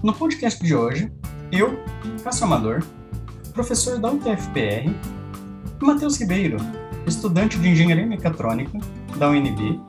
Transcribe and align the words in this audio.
No 0.00 0.12
podcast 0.12 0.62
de 0.64 0.76
hoje, 0.76 1.10
eu, 1.50 1.76
Cássio 2.22 2.44
Amador, 2.44 2.84
professor 3.52 3.98
da 3.98 4.12
UTFPR, 4.12 4.94
e 5.80 5.84
Matheus 5.84 6.20
Ribeiro, 6.20 6.56
estudante 7.04 7.58
de 7.58 7.68
Engenharia 7.68 8.06
Mecatrônica 8.06 8.78
da 9.16 9.28
UNB, 9.28 9.80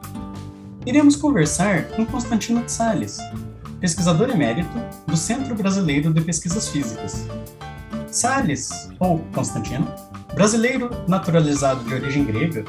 iremos 0.83 1.15
conversar 1.15 1.89
com 1.89 2.07
Constantino 2.07 2.63
de 2.63 2.71
Sales, 2.71 3.19
pesquisador 3.79 4.31
emérito 4.31 4.75
do 5.05 5.15
Centro 5.15 5.53
Brasileiro 5.53 6.11
de 6.11 6.21
Pesquisas 6.21 6.67
Físicas. 6.69 7.27
Sales, 8.07 8.89
ou 8.99 9.19
Constantino, 9.35 9.87
brasileiro 10.33 10.89
naturalizado 11.07 11.83
de 11.83 11.93
origem 11.93 12.25
grega, 12.25 12.65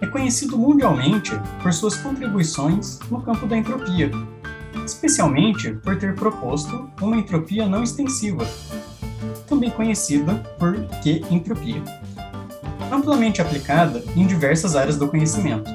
é 0.00 0.06
conhecido 0.08 0.58
mundialmente 0.58 1.30
por 1.62 1.72
suas 1.72 1.94
contribuições 1.94 2.98
no 3.08 3.22
campo 3.22 3.46
da 3.46 3.56
entropia, 3.56 4.10
especialmente 4.84 5.72
por 5.74 5.96
ter 5.96 6.14
proposto 6.14 6.90
uma 7.00 7.16
entropia 7.16 7.66
não 7.66 7.82
extensiva, 7.82 8.46
também 9.48 9.70
conhecida 9.70 10.34
por 10.58 10.74
Q-entropia, 11.02 11.82
amplamente 12.90 13.40
aplicada 13.40 14.02
em 14.16 14.26
diversas 14.26 14.76
áreas 14.76 14.96
do 14.96 15.08
conhecimento. 15.08 15.70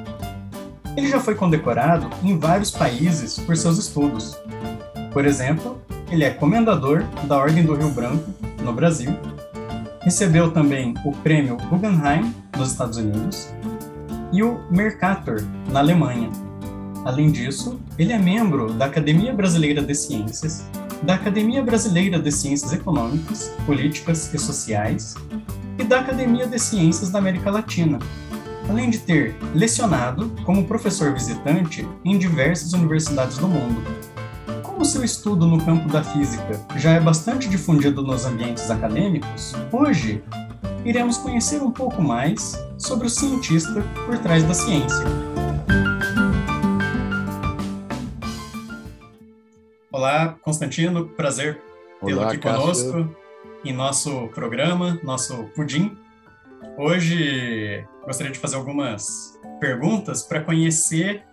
Ele 0.95 1.07
já 1.07 1.19
foi 1.19 1.35
condecorado 1.35 2.09
em 2.23 2.37
vários 2.37 2.71
países 2.71 3.37
por 3.37 3.55
seus 3.55 3.77
estudos. 3.77 4.35
Por 5.13 5.25
exemplo, 5.25 5.79
ele 6.09 6.23
é 6.23 6.31
comendador 6.31 7.03
da 7.27 7.37
Ordem 7.37 7.63
do 7.63 7.75
Rio 7.75 7.89
Branco, 7.89 8.33
no 8.63 8.73
Brasil, 8.73 9.15
recebeu 10.01 10.51
também 10.51 10.93
o 11.03 11.11
prêmio 11.11 11.57
Guggenheim, 11.69 12.33
nos 12.57 12.71
Estados 12.71 12.97
Unidos, 12.97 13.53
e 14.31 14.41
o 14.41 14.59
Mercator, 14.71 15.41
na 15.69 15.79
Alemanha. 15.79 16.29
Além 17.05 17.31
disso, 17.31 17.79
ele 17.97 18.11
é 18.11 18.17
membro 18.17 18.73
da 18.73 18.85
Academia 18.85 19.33
Brasileira 19.33 19.81
de 19.81 19.95
Ciências, 19.95 20.65
da 21.03 21.15
Academia 21.15 21.63
Brasileira 21.63 22.19
de 22.19 22.31
Ciências 22.31 22.73
Econômicas, 22.73 23.51
Políticas 23.65 24.33
e 24.33 24.37
Sociais 24.37 25.15
e 25.77 25.83
da 25.83 25.99
Academia 25.99 26.47
de 26.47 26.59
Ciências 26.59 27.09
da 27.09 27.19
América 27.19 27.51
Latina, 27.51 27.99
além 28.67 28.89
de 28.89 28.99
ter 28.99 29.35
lecionado 29.53 30.31
como 30.43 30.65
professor 30.65 31.13
visitante 31.13 31.87
em 32.03 32.17
diversas 32.17 32.73
universidades 32.73 33.37
do 33.37 33.47
mundo. 33.47 33.81
Como 34.63 34.85
seu 34.85 35.03
estudo 35.03 35.47
no 35.47 35.63
campo 35.63 35.87
da 35.89 36.03
física 36.03 36.59
já 36.75 36.91
é 36.91 36.99
bastante 36.99 37.47
difundido 37.47 38.01
nos 38.01 38.25
ambientes 38.25 38.69
acadêmicos, 38.69 39.53
hoje 39.71 40.23
iremos 40.85 41.17
conhecer 41.17 41.61
um 41.61 41.71
pouco 41.71 42.01
mais 42.01 42.57
sobre 42.77 43.07
o 43.07 43.09
cientista 43.09 43.81
por 44.05 44.17
trás 44.19 44.43
da 44.43 44.53
ciência. 44.53 45.05
Olá, 49.97 50.37
Constantino, 50.43 51.07
prazer 51.07 51.59
tê-lo 52.05 52.21
aqui 52.21 52.37
Cássio. 52.37 52.61
conosco 52.61 53.15
em 53.65 53.73
nosso 53.73 54.27
programa, 54.27 54.99
nosso 55.01 55.45
pudim. 55.55 55.97
Hoje 56.77 57.83
gostaria 58.05 58.31
de 58.31 58.37
fazer 58.37 58.57
algumas 58.57 59.33
perguntas 59.59 60.21
para 60.21 60.41
conhecer 60.41 61.23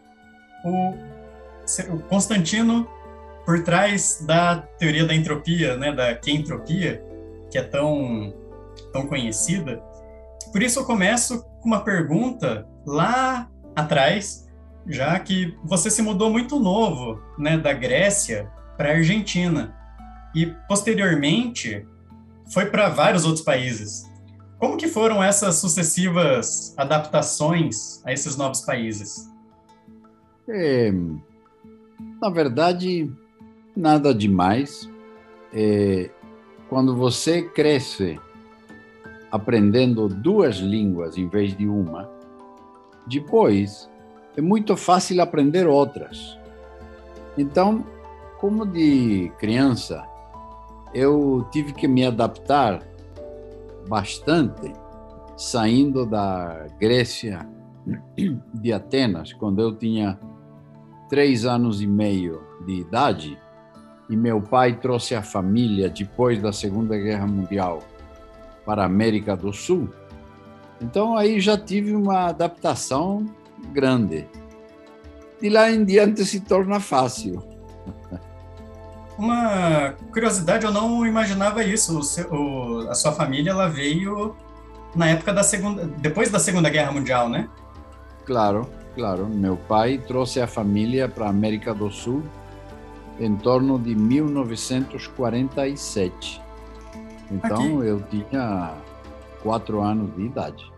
o, 0.65 0.95
o, 1.93 1.99
Constantino 2.09 2.89
por 3.45 3.63
trás 3.63 4.25
da 4.27 4.63
teoria 4.79 5.05
da 5.05 5.15
entropia, 5.15 5.77
né, 5.77 5.93
da 5.93 6.19
entropia, 6.27 7.05
que 7.51 7.59
é 7.59 7.63
tão 7.63 8.33
tão 8.95 9.07
conhecida. 9.07 9.77
Por 10.51 10.63
isso 10.63 10.81
eu 10.81 10.87
começo 10.87 11.45
com 11.61 11.69
uma 11.69 11.85
pergunta 11.85 12.67
lá 12.87 13.47
atrás, 13.77 14.49
já 14.87 15.21
que 15.21 15.55
você 15.63 15.91
se 15.91 16.01
mudou 16.01 16.31
muito 16.31 16.59
novo, 16.59 17.21
né, 17.39 17.59
da 17.59 17.75
Grécia 17.75 18.54
para 18.77 18.91
a 18.91 18.97
Argentina 18.97 19.75
e 20.35 20.47
posteriormente 20.69 21.87
foi 22.53 22.67
para 22.67 22.89
vários 22.89 23.25
outros 23.25 23.45
países. 23.45 24.11
Como 24.59 24.77
que 24.77 24.89
foram 24.89 25.23
essas 25.23 25.57
sucessivas 25.57 26.75
adaptações 26.77 28.03
a 28.05 28.13
esses 28.13 28.37
novos 28.37 28.61
países? 28.61 29.31
É, 30.49 30.93
na 32.21 32.31
verdade, 32.31 33.11
nada 33.77 34.15
demais. 34.15 34.89
É, 35.53 36.11
quando 36.69 36.97
você 36.97 37.43
cresce 37.43 38.19
aprendendo 39.31 40.09
duas 40.09 40.57
línguas 40.57 41.17
em 41.17 41.29
vez 41.29 41.57
de 41.57 41.67
uma, 41.67 42.09
depois 43.07 43.89
é 44.37 44.41
muito 44.41 44.77
fácil 44.77 45.21
aprender 45.21 45.67
outras. 45.67 46.39
Então, 47.37 47.85
como 48.41 48.67
de 48.67 49.33
criança, 49.39 50.05
eu 50.93 51.47
tive 51.51 51.73
que 51.73 51.89
me 51.89 52.07
adaptar 52.07 52.83
bastante, 53.89 54.73
saindo 55.37 56.07
da 56.07 56.67
Grécia 56.79 57.47
de 58.55 58.73
Atenas, 58.73 59.33
quando 59.33 59.61
eu 59.61 59.75
tinha 59.75 60.19
três 61.09 61.45
anos 61.45 61.83
e 61.83 61.87
meio 61.87 62.43
de 62.67 62.81
idade, 62.81 63.39
e 64.09 64.17
meu 64.17 64.41
pai 64.41 64.79
trouxe 64.79 65.15
a 65.15 65.23
família 65.23 65.89
depois 65.89 66.41
da 66.41 66.53
Segunda 66.53 66.97
Guerra 66.97 67.27
Mundial 67.27 67.83
para 68.65 68.83
a 68.83 68.87
América 68.87 69.37
do 69.37 69.53
Sul. 69.53 69.89
Então 70.81 71.17
aí 71.17 71.41
já 71.41 71.57
tive 71.57 71.95
uma 71.95 72.27
adaptação 72.27 73.27
grande. 73.73 74.27
De 75.41 75.49
lá 75.49 75.71
em 75.71 75.85
diante 75.85 76.25
se 76.25 76.41
torna 76.41 76.81
fácil. 76.81 77.43
Uma 79.17 79.95
curiosidade, 80.13 80.65
eu 80.65 80.73
não 80.73 81.07
imaginava 81.07 81.63
isso. 81.63 81.99
O 81.99 82.03
seu, 82.03 82.33
o, 82.33 82.89
a 82.89 82.95
sua 82.95 83.13
família 83.13 83.51
ela 83.51 83.69
veio 83.69 84.35
na 84.95 85.09
época 85.09 85.33
da 85.33 85.43
segunda, 85.43 85.87
depois 85.99 86.31
da 86.31 86.39
Segunda 86.39 86.71
Guerra 86.71 86.93
Mundial, 86.93 87.29
né? 87.29 87.49
Claro, 88.25 88.71
claro. 88.95 89.29
Meu 89.29 89.57
pai 89.57 89.99
trouxe 89.99 90.41
a 90.41 90.47
família 90.47 91.09
para 91.09 91.27
a 91.27 91.31
América 91.31 91.75
do 91.75 91.91
Sul 91.91 92.23
em 93.19 93.35
torno 93.37 93.79
de 93.79 93.95
1947. 93.95 96.43
Então 97.31 97.57
Aqui. 97.57 97.87
eu 97.87 98.03
tinha 98.03 98.75
quatro 99.43 99.81
anos 99.81 100.15
de 100.17 100.23
idade. 100.23 100.73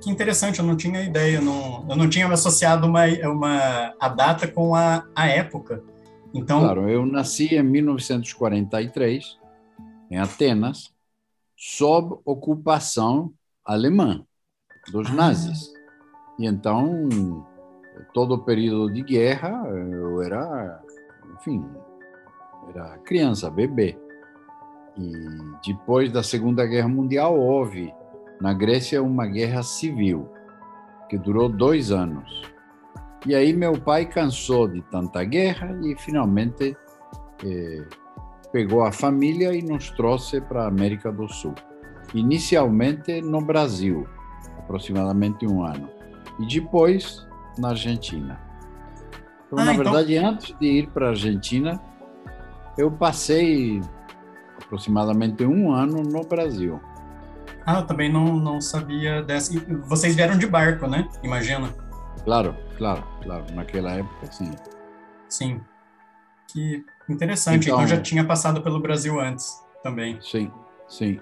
Que 0.00 0.10
interessante, 0.10 0.58
eu 0.58 0.64
não 0.64 0.76
tinha 0.76 1.02
ideia, 1.02 1.40
não, 1.40 1.86
eu 1.88 1.96
não 1.96 2.08
tinha 2.08 2.28
associado 2.28 2.86
uma, 2.86 3.06
uma, 3.24 3.94
a 3.98 4.08
data 4.08 4.46
com 4.46 4.74
a, 4.74 5.04
a 5.14 5.26
época. 5.26 5.82
Então... 6.34 6.60
Claro, 6.60 6.88
eu 6.88 7.04
nasci 7.06 7.54
em 7.54 7.62
1943, 7.62 9.38
em 10.10 10.18
Atenas, 10.18 10.92
sob 11.56 12.18
ocupação 12.24 13.32
alemã 13.64 14.24
dos 14.92 15.08
ah. 15.08 15.14
nazis. 15.14 15.72
E 16.38 16.46
então, 16.46 17.08
todo 18.12 18.34
o 18.34 18.44
período 18.44 18.92
de 18.92 19.02
guerra, 19.02 19.50
eu 19.68 20.22
era, 20.22 20.82
enfim, 21.34 21.64
era 22.68 22.98
criança, 22.98 23.50
bebê. 23.50 23.98
E 24.96 25.10
depois 25.66 26.10
da 26.12 26.22
Segunda 26.22 26.66
Guerra 26.66 26.88
Mundial, 26.88 27.38
houve 27.38 27.92
na 28.40 28.52
Grécia 28.52 29.02
uma 29.02 29.26
guerra 29.26 29.62
civil, 29.62 30.28
que 31.08 31.18
durou 31.18 31.48
dois 31.48 31.90
anos. 31.90 32.42
E 33.26 33.34
aí 33.34 33.52
meu 33.52 33.72
pai 33.72 34.06
cansou 34.06 34.68
de 34.68 34.80
tanta 34.82 35.24
guerra 35.24 35.76
e 35.82 35.96
finalmente 35.96 36.76
eh, 37.44 37.84
pegou 38.52 38.84
a 38.84 38.92
família 38.92 39.52
e 39.52 39.60
nos 39.62 39.90
trouxe 39.90 40.40
para 40.40 40.62
a 40.62 40.68
América 40.68 41.10
do 41.10 41.28
Sul. 41.28 41.54
Inicialmente 42.14 43.20
no 43.20 43.40
Brasil, 43.40 44.06
aproximadamente 44.58 45.44
um 45.44 45.64
ano, 45.64 45.90
e 46.38 46.46
depois 46.46 47.26
na 47.58 47.70
Argentina. 47.70 48.40
Então, 49.46 49.58
ah, 49.58 49.64
na 49.64 49.74
então 49.74 49.84
verdade, 49.84 50.16
então... 50.16 50.30
antes 50.30 50.56
de 50.58 50.66
ir 50.66 50.88
para 50.90 51.06
a 51.06 51.08
Argentina, 51.10 51.80
eu 52.78 52.92
passei 52.92 53.80
aproximadamente 54.62 55.44
um 55.44 55.72
ano 55.72 56.02
no 56.02 56.22
Brasil. 56.22 56.80
Ah, 57.66 57.80
eu 57.80 57.86
também 57.86 58.12
não, 58.12 58.36
não 58.36 58.60
sabia 58.60 59.20
dessa. 59.22 59.52
E 59.52 59.58
vocês 59.58 60.14
vieram 60.14 60.38
de 60.38 60.46
barco, 60.46 60.86
né? 60.86 61.08
Imagina. 61.24 61.74
Claro, 62.24 62.54
claro, 62.76 63.04
claro. 63.26 63.44
Naquela 63.52 63.92
época, 63.92 64.32
sim. 64.32 64.50
Sim. 65.28 65.60
Que 66.48 66.84
interessante. 67.08 67.66
Então, 67.66 67.82
então 67.82 67.86
já 67.86 68.00
tinha 68.00 68.24
passado 68.24 68.62
pelo 68.62 68.80
Brasil 68.80 69.20
antes 69.20 69.62
também. 69.82 70.18
Sim, 70.22 70.50
sim. 70.88 71.20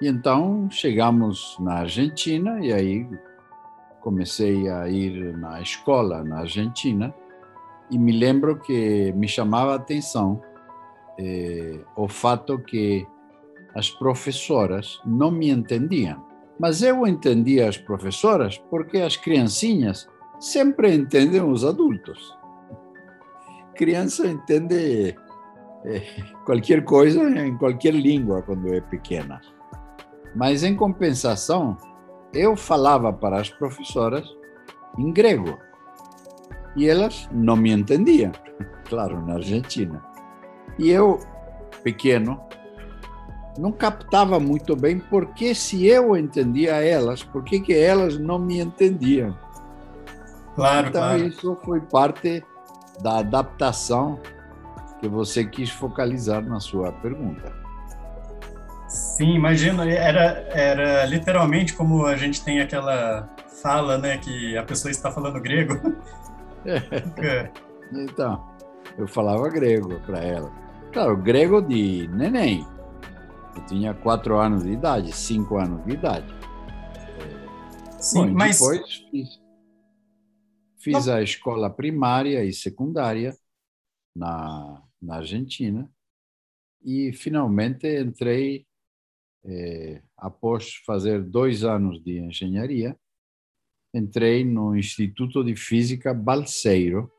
E 0.00 0.06
então 0.06 0.68
chegamos 0.70 1.56
na 1.58 1.80
Argentina 1.80 2.64
e 2.64 2.72
aí 2.72 3.08
comecei 4.00 4.68
a 4.68 4.88
ir 4.88 5.36
na 5.36 5.60
escola 5.60 6.22
na 6.22 6.40
Argentina 6.40 7.14
e 7.90 7.98
me 7.98 8.12
lembro 8.12 8.60
que 8.60 9.12
me 9.12 9.26
chamava 9.26 9.72
a 9.72 9.76
atenção 9.76 10.40
eh, 11.18 11.80
o 11.96 12.06
fato 12.06 12.58
que 12.58 13.06
as 13.74 13.90
professoras 13.90 15.00
não 15.04 15.30
me 15.30 15.50
entendiam. 15.50 16.24
Mas 16.58 16.82
eu 16.82 17.06
entendia 17.06 17.68
as 17.68 17.76
professoras 17.76 18.58
porque 18.70 18.98
as 18.98 19.16
criancinhas 19.16 20.08
sempre 20.40 20.94
entendem 20.94 21.42
os 21.42 21.64
adultos. 21.64 22.36
Criança 23.74 24.26
entende 24.26 25.14
qualquer 26.44 26.84
coisa 26.84 27.22
em 27.40 27.56
qualquer 27.56 27.94
língua 27.94 28.42
quando 28.42 28.72
é 28.72 28.80
pequena. 28.80 29.40
Mas, 30.34 30.62
em 30.62 30.74
compensação, 30.74 31.76
eu 32.32 32.56
falava 32.56 33.12
para 33.12 33.40
as 33.40 33.50
professoras 33.50 34.26
em 34.98 35.12
grego. 35.12 35.58
E 36.76 36.86
elas 36.88 37.28
não 37.32 37.56
me 37.56 37.72
entendiam, 37.72 38.32
claro, 38.88 39.24
na 39.24 39.34
Argentina. 39.34 40.04
E 40.78 40.90
eu, 40.90 41.18
pequeno, 41.82 42.38
não 43.58 43.72
captava 43.72 44.38
muito 44.38 44.76
bem 44.76 44.98
porque 44.98 45.54
se 45.54 45.86
eu 45.86 46.14
entendia 46.16 46.74
elas, 46.84 47.22
por 47.22 47.42
que 47.42 47.72
elas 47.72 48.18
não 48.18 48.38
me 48.38 48.60
entendiam. 48.60 49.34
Claro, 50.56 50.88
então, 50.88 51.02
claro. 51.02 51.24
isso 51.24 51.58
foi 51.64 51.80
parte 51.82 52.42
da 53.02 53.18
adaptação 53.18 54.18
que 54.98 55.06
você 55.06 55.44
quis 55.44 55.70
focalizar 55.70 56.42
na 56.42 56.58
sua 56.58 56.90
pergunta. 56.90 57.52
Sim, 58.88 59.34
imagino. 59.34 59.82
Era, 59.82 60.46
era 60.50 61.04
literalmente 61.04 61.74
como 61.74 62.06
a 62.06 62.16
gente 62.16 62.42
tem 62.42 62.60
aquela 62.60 63.28
fala, 63.62 63.98
né, 63.98 64.16
que 64.16 64.56
a 64.56 64.62
pessoa 64.62 64.90
está 64.90 65.12
falando 65.12 65.40
grego. 65.40 65.74
É. 66.68 67.48
Então, 67.92 68.44
eu 68.98 69.06
falava 69.06 69.48
grego 69.48 70.00
para 70.00 70.18
ela. 70.18 70.50
Claro, 70.92 71.16
grego 71.16 71.62
de 71.62 72.08
neném. 72.12 72.66
Eu 73.54 73.64
tinha 73.66 73.94
quatro 73.94 74.36
anos 74.36 74.64
de 74.64 74.72
idade, 74.72 75.12
cinco 75.14 75.58
anos 75.58 75.84
de 75.84 75.92
idade. 75.92 76.26
Sim, 78.00 78.26
Bom, 78.26 78.32
mas 78.32 78.58
depois 78.58 79.06
fiz, 79.12 79.40
fiz 80.86 81.08
a 81.08 81.20
escola 81.20 81.68
primária 81.68 82.44
e 82.44 82.52
secundária 82.52 83.36
na, 84.14 84.82
na 85.02 85.16
Argentina 85.16 85.90
e 86.84 87.12
finalmente 87.12 87.88
entrei 88.00 88.64
eh, 89.44 90.00
após 90.16 90.76
fazer 90.86 91.24
dois 91.24 91.64
anos 91.64 92.00
de 92.04 92.20
engenharia 92.20 92.96
entrei 93.92 94.44
no 94.44 94.76
Instituto 94.76 95.42
de 95.42 95.56
Física 95.56 96.14
Balseiro 96.14 97.10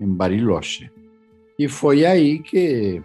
em 0.00 0.06
Bariloche. 0.06 0.90
E 1.58 1.68
foi 1.68 2.04
aí 2.06 2.40
que 2.40 3.02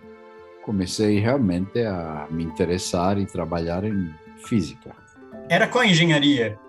comecei 0.64 1.18
realmente 1.20 1.80
a 1.80 2.28
me 2.30 2.44
interessar 2.44 3.18
e 3.18 3.26
trabalhar 3.26 3.84
em 3.86 4.14
física. 4.38 4.96
Era 5.50 5.68
qual 5.68 5.84
engenharia? 5.84 6.60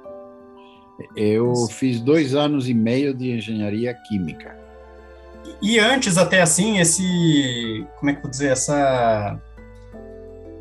Eu 1.14 1.54
fiz 1.70 2.00
dois 2.00 2.34
anos 2.34 2.68
e 2.68 2.74
meio 2.74 3.14
de 3.14 3.30
engenharia 3.30 3.94
química 3.94 4.56
E 5.62 5.78
antes 5.78 6.18
até 6.18 6.40
assim, 6.40 6.78
esse, 6.78 7.86
como 7.98 8.10
é 8.10 8.12
que 8.12 8.18
eu 8.18 8.22
vou 8.22 8.30
dizer, 8.30 8.52
essa 8.52 9.40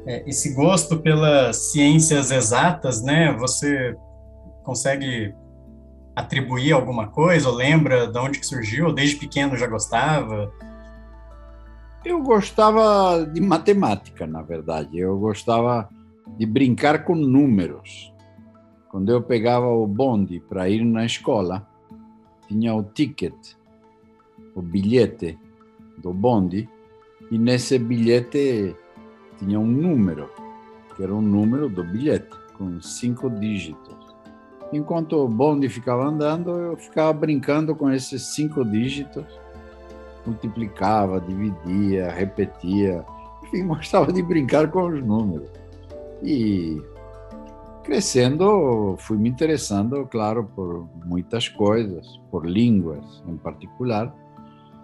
é, 0.07 0.23
esse 0.25 0.53
gosto 0.53 0.97
pelas 0.97 1.71
ciências 1.71 2.31
exatas, 2.31 3.03
né? 3.03 3.33
Você 3.33 3.93
consegue 4.63 5.35
atribuir 6.15 6.71
alguma 6.71 7.07
coisa, 7.07 7.49
ou 7.49 7.55
lembra 7.55 8.07
de 8.07 8.17
onde 8.17 8.39
que 8.39 8.45
surgiu, 8.45 8.87
ou 8.87 8.93
desde 8.93 9.17
pequeno 9.17 9.57
já 9.57 9.67
gostava? 9.67 10.51
Eu 12.05 12.21
gostava 12.23 13.25
de 13.25 13.41
matemática, 13.41 14.25
na 14.25 14.41
verdade. 14.41 14.97
Eu 14.97 15.19
gostava 15.19 15.89
de 16.37 16.45
brincar 16.45 17.03
com 17.03 17.13
números. 17.13 18.13
Quando 18.89 19.11
eu 19.11 19.21
pegava 19.21 19.67
o 19.67 19.85
bonde 19.85 20.39
para 20.39 20.69
ir 20.69 20.83
na 20.83 21.05
escola, 21.05 21.67
tinha 22.47 22.73
o 22.73 22.83
ticket, 22.83 23.35
o 24.55 24.61
bilhete 24.61 25.37
do 25.97 26.13
bonde, 26.13 26.69
e 27.29 27.37
nesse 27.37 27.77
bilhete 27.77 28.75
tinha 29.37 29.59
um 29.59 29.67
número, 29.67 30.29
que 30.95 31.03
era 31.03 31.13
o 31.13 31.21
número 31.21 31.67
do 31.67 31.83
bilhete, 31.83 32.29
com 32.57 32.81
cinco 32.81 33.29
dígitos. 33.29 33.95
Enquanto 34.71 35.13
o 35.17 35.27
bonde 35.27 35.69
ficava 35.69 36.05
andando, 36.05 36.51
eu 36.51 36.77
ficava 36.77 37.11
brincando 37.13 37.75
com 37.75 37.91
esses 37.91 38.21
cinco 38.33 38.63
dígitos, 38.63 39.25
multiplicava, 40.25 41.21
dividia, 41.21 42.11
repetia, 42.11 43.05
enfim, 43.43 43.67
gostava 43.67 44.11
de 44.11 44.21
brincar 44.21 44.69
com 44.69 44.87
os 44.87 45.03
números. 45.03 45.49
E 46.23 46.81
crescendo, 47.87 48.97
fui 48.99 49.17
me 49.17 49.29
interessando, 49.29 50.05
claro, 50.11 50.43
por 50.43 50.89
muitas 51.05 51.47
coisas, 51.47 52.19
por 52.29 52.45
línguas 52.45 53.23
em 53.25 53.37
particular, 53.37 54.13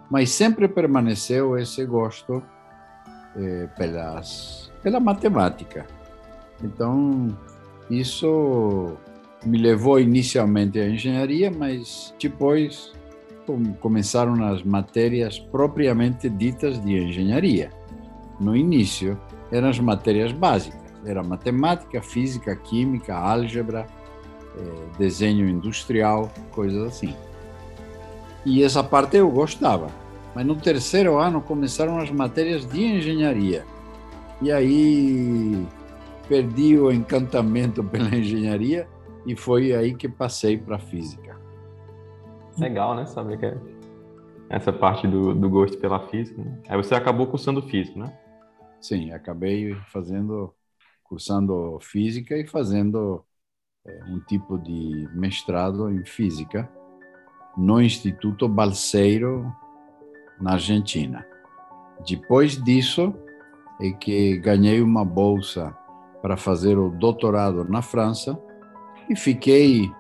mas 0.09 0.29
sempre 0.29 0.69
permaneceu 0.69 1.57
esse 1.57 1.85
gosto 1.85 2.41
eh, 3.35 3.67
pelas, 3.77 4.71
pela 4.81 5.01
matemática. 5.01 5.85
Então, 6.63 7.37
isso 7.89 8.93
me 9.45 9.57
levou 9.57 9.99
inicialmente 9.99 10.79
à 10.79 10.87
engenharia, 10.87 11.51
mas 11.51 12.15
depois 12.17 12.93
começaram 13.81 14.41
as 14.45 14.63
matérias 14.63 15.37
propriamente 15.37 16.29
ditas 16.29 16.81
de 16.81 16.97
engenharia. 16.97 17.69
No 18.39 18.55
início, 18.55 19.19
eram 19.51 19.67
as 19.67 19.77
matérias 19.77 20.31
básicas, 20.31 20.82
era 21.05 21.23
matemática, 21.23 22.01
física, 22.01 22.55
química, 22.55 23.15
álgebra, 23.15 23.85
eh, 24.55 24.97
desenho 24.97 25.47
industrial, 25.47 26.31
coisas 26.51 26.83
assim. 26.87 27.15
E 28.45 28.63
essa 28.63 28.83
parte 28.83 29.17
eu 29.17 29.29
gostava. 29.29 29.87
Mas 30.35 30.45
no 30.45 30.55
terceiro 30.55 31.17
ano 31.17 31.41
começaram 31.41 31.97
as 31.99 32.09
matérias 32.09 32.65
de 32.65 32.83
engenharia. 32.83 33.65
E 34.41 34.51
aí 34.51 35.67
perdi 36.27 36.77
o 36.77 36.91
encantamento 36.91 37.83
pela 37.85 38.15
engenharia 38.15 38.87
e 39.25 39.35
foi 39.35 39.73
aí 39.73 39.93
que 39.93 40.09
passei 40.09 40.57
para 40.57 40.79
física. 40.79 41.37
Legal, 42.57 42.95
né? 42.95 43.05
Saber 43.05 43.39
que 43.39 43.45
é 43.45 43.57
essa 44.49 44.71
parte 44.71 45.07
do, 45.07 45.33
do 45.33 45.49
gosto 45.49 45.77
pela 45.77 45.99
física. 46.07 46.41
Né? 46.41 46.59
Aí 46.67 46.77
você 46.77 46.93
acabou 46.93 47.27
cursando 47.27 47.61
física, 47.61 47.99
né? 47.99 48.13
Sim, 48.79 49.11
acabei 49.11 49.73
fazendo, 49.91 50.53
cursando 51.03 51.77
física 51.81 52.37
e 52.37 52.47
fazendo 52.47 53.23
é, 53.85 54.03
um 54.05 54.19
tipo 54.21 54.57
de 54.57 55.07
mestrado 55.13 55.89
em 55.89 56.05
física 56.05 56.69
no 57.57 57.81
Instituto 57.81 58.47
Balseiro, 58.47 59.53
na 60.39 60.53
Argentina. 60.53 61.25
Depois 62.07 62.61
disso, 62.63 63.13
é 63.79 63.91
que 63.91 64.37
ganhei 64.37 64.81
uma 64.81 65.05
bolsa 65.05 65.75
para 66.21 66.37
fazer 66.37 66.77
o 66.77 66.89
doutorado 66.89 67.65
na 67.65 67.81
França 67.81 68.39
e 69.09 69.15
fiquei 69.15 69.91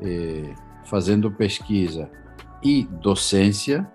eh, 0.00 0.54
fazendo 0.84 1.30
pesquisa 1.30 2.10
e 2.62 2.84
docência 2.84 3.90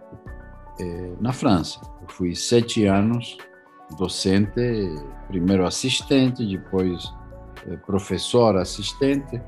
eh, 0.80 1.14
na 1.20 1.34
França. 1.34 1.82
Eu 2.02 2.08
fui 2.08 2.36
sete 2.36 2.86
anos 2.86 3.38
docente, 3.98 4.96
primeiro 5.28 5.66
assistente, 5.66 6.46
depois 6.46 7.14
eh, 7.68 7.78
professor 7.86 8.58
assistente 8.58 9.42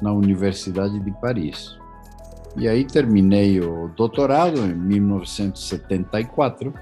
na 0.00 0.12
Universidade 0.12 0.98
de 1.00 1.10
Paris. 1.12 1.78
E 2.56 2.68
aí 2.68 2.84
terminei 2.84 3.60
o 3.60 3.88
doutorado 3.88 4.60
em 4.60 4.74
1974 4.74 6.72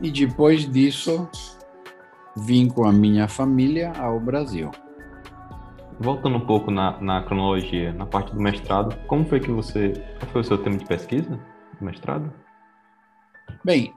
e 0.00 0.10
depois 0.10 0.70
disso 0.70 1.28
vim 2.36 2.68
com 2.68 2.84
a 2.84 2.92
minha 2.92 3.28
família 3.28 3.92
ao 3.98 4.20
Brasil. 4.20 4.70
Voltando 5.98 6.36
um 6.36 6.46
pouco 6.46 6.70
na, 6.70 7.00
na 7.00 7.22
cronologia, 7.22 7.92
na 7.92 8.04
parte 8.04 8.34
do 8.34 8.40
mestrado, 8.40 8.96
como 9.06 9.24
foi 9.24 9.40
que 9.40 9.50
você. 9.50 9.92
Qual 10.18 10.32
foi 10.32 10.40
o 10.40 10.44
seu 10.44 10.58
tema 10.58 10.76
de 10.76 10.84
pesquisa 10.84 11.38
do 11.78 11.84
mestrado? 11.84 12.32
Bem, 13.64 13.94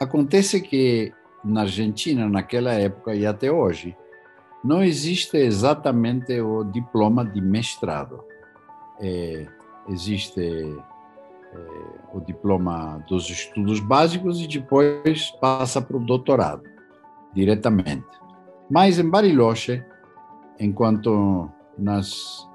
acontece 0.00 0.60
que 0.60 1.12
na 1.44 1.62
Argentina, 1.62 2.28
naquela 2.28 2.72
época 2.72 3.14
e 3.14 3.26
até 3.26 3.50
hoje, 3.50 3.96
não 4.64 4.82
existe 4.82 5.36
exatamente 5.36 6.40
o 6.40 6.64
diploma 6.64 7.24
de 7.24 7.40
mestrado. 7.40 8.24
É, 9.00 9.46
existe 9.88 10.40
é, 10.40 11.58
o 12.12 12.20
diploma 12.20 13.02
dos 13.08 13.30
estudos 13.30 13.80
básicos 13.80 14.40
e 14.40 14.48
depois 14.48 15.30
passa 15.40 15.80
para 15.80 15.96
o 15.96 16.04
doutorado 16.04 16.62
diretamente. 17.32 18.06
Mas 18.68 18.98
em 18.98 19.08
Bariloche, 19.08 19.82
enquanto 20.58 21.48
nas 21.78 22.46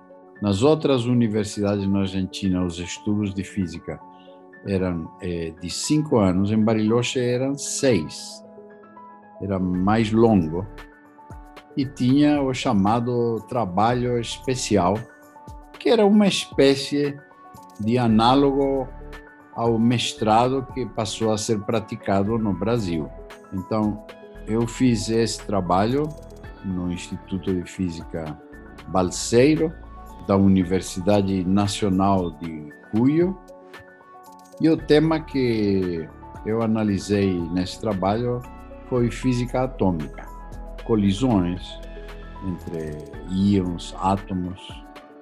nas 0.43 0.61
outras 0.61 1.05
universidades 1.05 1.87
na 1.87 1.99
Argentina 1.99 2.65
os 2.65 2.77
estudos 2.77 3.33
de 3.33 3.45
física 3.45 3.97
eram 4.65 5.11
é, 5.21 5.53
de 5.61 5.69
cinco 5.69 6.17
anos, 6.17 6.51
em 6.51 6.61
Bariloche 6.61 7.19
eram 7.19 7.57
seis. 7.57 8.43
Era 9.41 9.59
mais 9.59 10.11
longo 10.11 10.65
e 11.75 11.85
tinha 11.85 12.41
o 12.41 12.53
chamado 12.53 13.43
trabalho 13.49 14.19
especial, 14.19 14.97
que 15.79 15.89
era 15.89 16.05
uma 16.05 16.27
espécie 16.27 17.17
de 17.79 17.97
análogo 17.97 18.87
ao 19.55 19.77
mestrado 19.77 20.65
que 20.73 20.85
passou 20.85 21.31
a 21.31 21.37
ser 21.37 21.59
praticado 21.61 22.37
no 22.37 22.53
Brasil. 22.53 23.09
Então, 23.51 24.03
eu 24.47 24.67
fiz 24.67 25.09
esse 25.09 25.43
trabalho 25.45 26.07
no 26.63 26.91
Instituto 26.91 27.53
de 27.53 27.69
Física 27.69 28.37
Balseiro, 28.87 29.73
da 30.27 30.37
Universidade 30.37 31.43
Nacional 31.43 32.31
de 32.31 32.69
Cuyo, 32.91 33.37
e 34.61 34.69
o 34.69 34.77
tema 34.77 35.19
que 35.19 36.07
eu 36.45 36.61
analisei 36.61 37.39
nesse 37.51 37.79
trabalho 37.79 38.41
foi 38.89 39.09
física 39.09 39.63
atômica, 39.63 40.25
colisões 40.83 41.79
entre 42.45 42.97
íons, 43.29 43.95
átomos, 43.99 44.59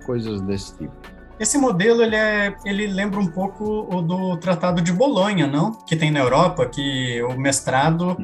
coisas 0.05 0.41
desse 0.41 0.77
tipo. 0.77 0.93
Esse 1.39 1.57
modelo 1.57 2.03
ele, 2.03 2.15
é, 2.15 2.55
ele 2.65 2.87
lembra 2.87 3.19
um 3.19 3.27
pouco 3.27 3.87
o 3.91 4.01
do 4.01 4.37
Tratado 4.37 4.81
de 4.81 4.93
Bolonha, 4.93 5.47
não? 5.47 5.71
Que 5.71 5.95
tem 5.95 6.11
na 6.11 6.19
Europa, 6.19 6.67
que 6.67 7.21
o 7.23 7.39
mestrado 7.39 8.15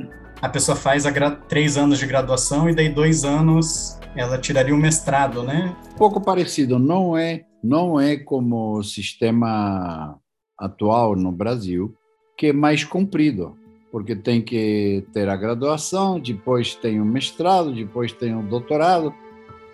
a 0.42 0.48
pessoa 0.48 0.76
faz 0.76 1.04
três 1.48 1.78
anos 1.78 1.98
de 1.98 2.06
graduação 2.06 2.70
e 2.70 2.76
daí 2.76 2.90
dois 2.90 3.24
anos 3.24 4.00
ela 4.16 4.38
tiraria 4.38 4.74
o 4.74 4.78
mestrado, 4.78 5.44
né? 5.44 5.76
Pouco 5.98 6.22
parecido, 6.22 6.78
não 6.78 7.18
é, 7.18 7.46
não 7.64 8.00
é 8.00 8.18
como 8.18 8.78
o 8.78 8.84
sistema 8.84 10.20
atual 10.58 11.16
no 11.16 11.32
Brasil, 11.32 11.94
que 12.38 12.48
é 12.48 12.54
mais 12.54 12.84
comprido, 12.84 13.56
porque 13.92 14.16
tem 14.16 14.42
que 14.42 15.06
ter 15.14 15.30
a 15.30 15.36
graduação, 15.36 16.20
depois 16.20 16.76
tem 16.76 17.00
o 17.00 17.06
mestrado, 17.06 17.74
depois 17.74 18.12
tem 18.12 18.36
o 18.36 18.44
doutorado. 18.44 19.14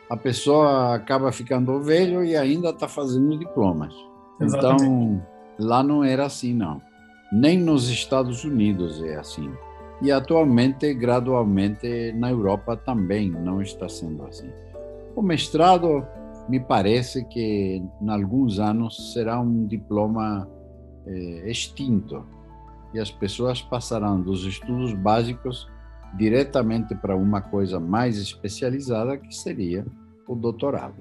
A 0.10 0.18
pessoa 0.18 0.96
acaba 0.96 1.32
ficando 1.32 1.82
velho 1.82 2.24
e 2.24 2.36
ainda 2.36 2.70
está 2.70 2.88
fazendo 2.88 3.38
diplomas. 3.38 3.94
Exatamente. 4.40 4.84
Então, 4.84 5.26
lá 5.60 5.84
não 5.84 6.04
era 6.04 6.26
assim, 6.26 6.54
não. 6.54 6.82
Nem 7.32 7.58
nos 7.58 7.90
Estados 7.90 8.44
Unidos 8.44 9.02
é 9.04 9.16
assim. 9.16 9.52
E 10.02 10.12
atualmente, 10.12 10.94
gradualmente, 10.94 12.12
na 12.14 12.30
Europa 12.30 12.76
também 12.76 13.32
não 13.32 13.62
está 13.62 13.88
sendo 13.88 14.24
assim. 14.26 14.50
O 15.16 15.22
mestrado, 15.22 16.06
me 16.50 16.60
parece 16.60 17.24
que 17.26 17.82
em 18.02 18.10
alguns 18.10 18.60
anos 18.60 19.14
será 19.14 19.40
um 19.40 19.66
diploma 19.66 20.48
eh, 21.06 21.50
extinto 21.50 22.24
e 22.94 23.00
as 23.00 23.12
pessoas 23.12 23.62
passarão 23.62 24.22
dos 24.22 24.46
estudos 24.46 24.94
básicos 24.94 25.68
diretamente 26.16 26.94
para 26.94 27.16
uma 27.16 27.42
coisa 27.42 27.80
mais 27.80 28.18
especializada, 28.18 29.18
que 29.18 29.34
seria 29.34 29.86
o 30.28 30.36
doutorado. 30.36 30.96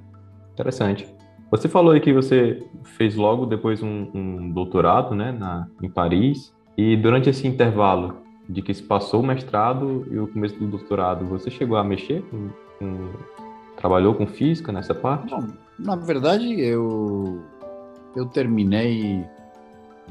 Interessante. 0.52 1.06
Você 1.50 1.68
falou 1.68 1.92
aí 1.92 2.00
que 2.00 2.12
você 2.12 2.66
fez 2.96 3.14
logo 3.14 3.44
depois 3.44 3.82
um, 3.82 4.08
um 4.14 4.50
doutorado, 4.50 5.14
né, 5.14 5.32
na, 5.32 5.68
em 5.82 5.90
Paris, 5.90 6.54
e 6.78 6.96
durante 6.96 7.28
esse 7.28 7.46
intervalo 7.46 8.22
de 8.48 8.62
que 8.62 8.72
se 8.72 8.82
passou 8.82 9.20
o 9.20 9.26
mestrado 9.26 10.06
e 10.10 10.18
o 10.18 10.26
começo 10.28 10.58
do 10.58 10.66
doutorado, 10.66 11.26
você 11.26 11.50
chegou 11.50 11.76
a 11.76 11.84
mexer 11.84 12.22
com, 12.22 12.48
com 12.78 13.12
trabalhou 13.76 14.14
com 14.14 14.26
física 14.26 14.72
nessa 14.72 14.94
parte? 14.94 15.30
Bom, 15.30 15.46
na 15.78 15.96
verdade, 15.96 16.58
eu 16.58 17.42
eu 18.16 18.26
terminei 18.26 19.24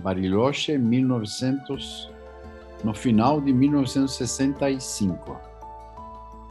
Bariloche 0.01 0.77
1900 0.77 2.11
no 2.83 2.93
final 2.93 3.39
de 3.39 3.53
1965. 3.53 5.37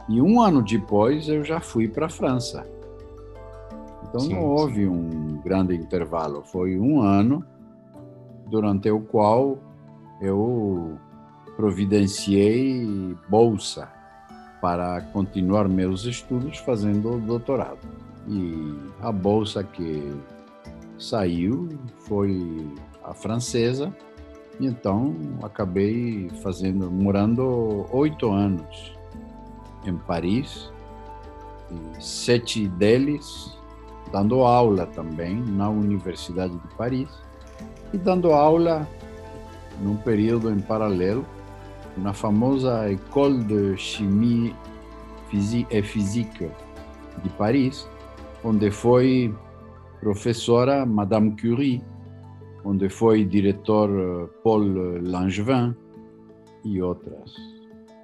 E 0.09 0.21
um 0.21 0.41
ano 0.41 0.61
depois 0.61 1.27
eu 1.27 1.43
já 1.43 1.59
fui 1.59 1.87
para 1.87 2.05
a 2.07 2.09
França. 2.09 2.65
Então 4.07 4.21
sim, 4.21 4.33
não 4.33 4.43
houve 4.43 4.81
sim. 4.81 4.87
um 4.87 5.41
grande 5.43 5.75
intervalo, 5.75 6.43
foi 6.43 6.77
um 6.79 7.01
ano 7.01 7.45
durante 8.49 8.89
o 8.89 8.99
qual 8.99 9.57
eu 10.19 10.97
providenciei 11.55 13.15
bolsa 13.29 13.89
para 14.61 15.01
continuar 15.13 15.67
meus 15.67 16.05
estudos 16.05 16.57
fazendo 16.59 17.19
doutorado. 17.19 17.79
E 18.27 18.75
a 19.01 19.11
bolsa 19.11 19.63
que 19.63 20.13
saiu 20.97 21.69
foi 21.99 22.67
a 23.11 23.13
francesa, 23.13 23.93
e 24.59 24.65
então 24.65 25.13
acabei 25.43 26.29
fazendo, 26.41 26.89
morando 26.89 27.85
oito 27.91 28.31
anos 28.31 28.97
em 29.85 29.97
Paris, 29.97 30.71
sete 31.99 32.67
deles 32.69 33.57
dando 34.11 34.41
aula 34.41 34.85
também 34.87 35.35
na 35.35 35.69
Universidade 35.69 36.53
de 36.53 36.75
Paris 36.75 37.09
e 37.93 37.97
dando 37.97 38.31
aula 38.31 38.87
num 39.81 39.97
período 39.97 40.49
em 40.49 40.59
paralelo 40.59 41.25
na 41.97 42.13
famosa 42.13 42.89
École 42.89 43.43
de 43.43 43.77
Chimie 43.77 44.55
et 45.69 45.81
Physique 45.81 46.49
de 47.23 47.29
Paris, 47.37 47.87
onde 48.43 48.69
foi 48.69 49.33
professora 50.01 50.85
Madame 50.85 51.35
Curie 51.39 51.81
onde 52.63 52.89
foi 52.89 53.25
diretor 53.25 53.89
eh, 53.89 54.27
Paul 54.43 55.01
Langevin 55.01 55.75
e 56.63 56.81
outras 56.81 57.33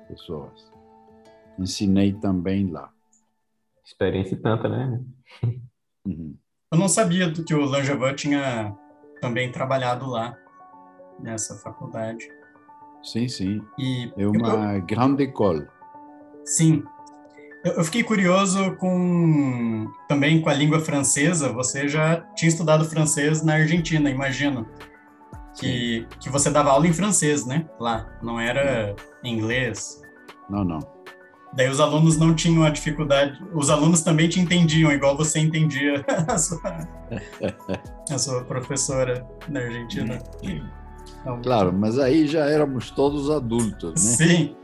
pessoas. 0.07 0.71
Ensinei 1.59 2.13
também 2.13 2.69
lá. 2.69 2.91
Experiência 3.85 4.37
tanta, 4.37 4.67
né? 4.67 5.01
Uhum. 6.05 6.35
Eu 6.71 6.77
não 6.77 6.87
sabia 6.87 7.31
que 7.31 7.53
o 7.53 7.65
Langevin 7.65 8.15
tinha 8.15 8.75
também 9.21 9.51
trabalhado 9.51 10.09
lá, 10.09 10.37
nessa 11.19 11.55
faculdade. 11.55 12.29
Sim, 13.03 13.27
sim. 13.27 13.61
E 13.77 14.11
é 14.17 14.27
uma 14.27 14.75
eu... 14.75 14.85
grande 14.85 15.23
école. 15.23 15.67
Sim, 16.43 16.83
eu 17.63 17.83
fiquei 17.83 18.03
curioso 18.03 18.75
com 18.75 19.87
também 20.07 20.41
com 20.41 20.49
a 20.49 20.53
língua 20.53 20.79
francesa. 20.79 21.51
Você 21.53 21.87
já 21.87 22.21
tinha 22.35 22.49
estudado 22.49 22.85
francês 22.85 23.43
na 23.43 23.53
Argentina, 23.53 24.09
imagino. 24.09 24.65
Que, 25.59 26.05
que 26.19 26.29
você 26.29 26.51
dava 26.51 26.69
aula 26.69 26.87
em 26.87 26.93
francês, 26.93 27.45
né? 27.45 27.67
Lá, 27.79 28.07
não 28.21 28.39
era 28.39 28.95
inglês. 29.23 29.99
Não, 30.47 30.63
não. 30.63 30.79
Daí 31.53 31.67
os 31.69 31.79
alunos 31.79 32.17
não 32.17 32.35
tinham 32.35 32.63
a 32.63 32.69
dificuldade. 32.69 33.41
Os 33.53 33.71
alunos 33.71 34.01
também 34.01 34.29
te 34.29 34.39
entendiam, 34.39 34.91
igual 34.91 35.17
você 35.17 35.39
entendia 35.39 36.05
a 36.27 36.37
sua, 36.37 36.87
a 38.11 38.17
sua 38.19 38.43
professora 38.43 39.25
na 39.49 39.61
Argentina. 39.61 40.19
Então, 41.21 41.41
claro, 41.41 41.73
mas 41.73 41.97
aí 41.97 42.27
já 42.27 42.45
éramos 42.45 42.91
todos 42.91 43.31
adultos, 43.31 43.93
né? 43.93 44.27
Sim. 44.27 44.55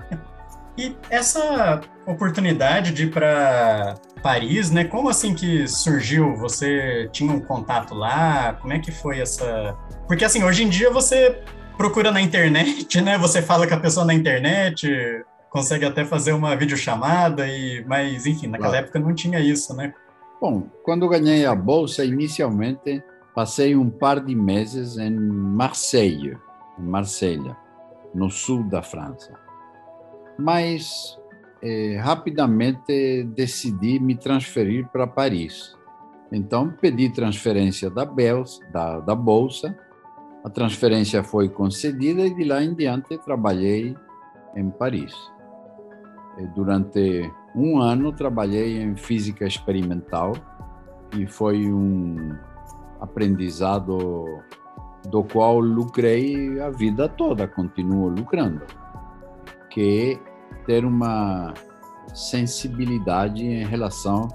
E 0.77 0.95
essa 1.09 1.81
oportunidade 2.05 2.91
de 2.91 3.03
ir 3.03 3.11
para 3.11 3.95
Paris, 4.23 4.71
né? 4.71 4.83
Como 4.83 5.09
assim 5.09 5.35
que 5.35 5.67
surgiu? 5.67 6.35
Você 6.37 7.07
tinha 7.11 7.31
um 7.31 7.39
contato 7.39 7.93
lá? 7.93 8.53
Como 8.53 8.73
é 8.73 8.79
que 8.79 8.91
foi 8.91 9.19
essa? 9.19 9.77
Porque 10.07 10.25
assim, 10.25 10.43
hoje 10.43 10.63
em 10.63 10.69
dia 10.69 10.89
você 10.89 11.43
procura 11.77 12.11
na 12.11 12.21
internet, 12.21 13.01
né? 13.01 13.17
Você 13.19 13.41
fala 13.41 13.67
com 13.67 13.75
a 13.75 13.79
pessoa 13.79 14.05
na 14.05 14.13
internet, 14.13 14.89
consegue 15.49 15.85
até 15.85 16.03
fazer 16.03 16.31
uma 16.33 16.55
videochamada 16.55 17.47
e, 17.47 17.83
mas 17.85 18.25
enfim, 18.25 18.47
naquela 18.47 18.71
claro. 18.71 18.85
época 18.85 18.99
não 18.99 19.13
tinha 19.13 19.39
isso, 19.39 19.75
né? 19.75 19.93
Bom, 20.41 20.63
quando 20.83 21.07
ganhei 21.07 21.45
a 21.45 21.53
bolsa 21.53 22.03
inicialmente, 22.03 23.01
passei 23.35 23.75
um 23.75 23.89
par 23.89 24.19
de 24.19 24.35
meses 24.35 24.97
em 24.97 25.15
Marseille, 25.15 26.37
em 26.79 26.83
Marselha, 26.83 27.55
no 28.13 28.29
sul 28.29 28.63
da 28.63 28.81
França 28.81 29.42
mas 30.37 31.17
é, 31.61 31.97
rapidamente 31.97 33.23
decidi 33.23 33.99
me 33.99 34.15
transferir 34.15 34.87
para 34.89 35.07
Paris. 35.07 35.75
Então, 36.31 36.73
pedi 36.81 37.09
transferência 37.09 37.89
da, 37.89 38.05
Bels, 38.05 38.59
da, 38.71 38.99
da 38.99 39.15
Bolsa, 39.15 39.77
a 40.43 40.49
transferência 40.49 41.23
foi 41.23 41.47
concedida 41.47 42.21
e 42.23 42.33
de 42.33 42.43
lá 42.43 42.61
em 42.61 42.73
diante 42.73 43.17
trabalhei 43.19 43.95
em 44.55 44.69
Paris. 44.69 45.13
E 46.37 46.47
durante 46.47 47.31
um 47.55 47.79
ano 47.79 48.11
trabalhei 48.11 48.81
em 48.81 48.95
física 48.95 49.45
experimental 49.45 50.33
e 51.15 51.25
foi 51.27 51.71
um 51.71 52.35
aprendizado 52.99 54.41
do 55.07 55.23
qual 55.23 55.59
lucrei 55.59 56.59
a 56.59 56.69
vida 56.69 57.07
toda, 57.07 57.47
continuo 57.47 58.09
lucrando 58.09 58.82
que 59.73 60.19
ter 60.65 60.85
uma 60.85 61.53
sensibilidade 62.13 63.43
em 63.43 63.65
relação 63.65 64.27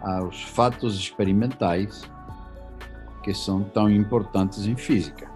aos 0.00 0.42
fatos 0.42 0.96
experimentais 0.96 2.10
que 3.22 3.32
são 3.34 3.62
tão 3.62 3.88
importantes 3.90 4.66
em 4.66 4.76
física. 4.76 5.30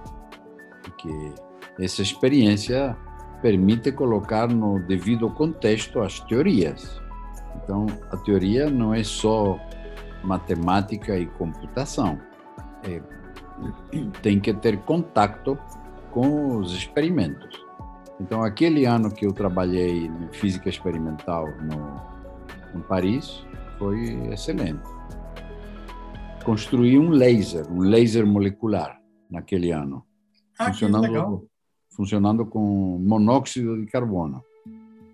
Porque 0.82 1.34
essa 1.78 2.02
experiência 2.02 2.96
permite 3.42 3.92
colocar 3.92 4.48
no 4.48 4.80
devido 4.80 5.30
contexto 5.30 6.00
as 6.00 6.18
teorias. 6.20 7.00
Então, 7.56 7.86
a 8.10 8.16
teoria 8.16 8.68
não 8.68 8.92
é 8.92 9.04
só 9.04 9.58
matemática 10.24 11.16
e 11.16 11.26
computação. 11.26 12.18
É 12.82 13.00
tem 14.22 14.40
que 14.40 14.52
ter 14.52 14.78
contato 14.78 15.58
com 16.10 16.58
os 16.58 16.72
experimentos. 16.72 17.65
Então, 18.20 18.42
aquele 18.42 18.86
ano 18.86 19.10
que 19.10 19.26
eu 19.26 19.32
trabalhei 19.32 20.06
em 20.06 20.28
física 20.32 20.68
experimental 20.68 21.46
no, 21.62 22.78
em 22.78 22.82
Paris 22.82 23.44
foi 23.78 24.14
excelente. 24.32 24.82
Construí 26.44 26.98
um 26.98 27.10
laser, 27.10 27.70
um 27.70 27.80
laser 27.80 28.26
molecular 28.26 29.00
naquele 29.30 29.70
ano, 29.72 30.04
Ah, 30.58 30.66
que 30.66 30.70
funcionando, 30.72 31.02
legal. 31.02 31.44
funcionando 31.90 32.46
com 32.46 32.98
monóxido 33.04 33.78
de 33.78 33.86
carbono. 33.86 34.42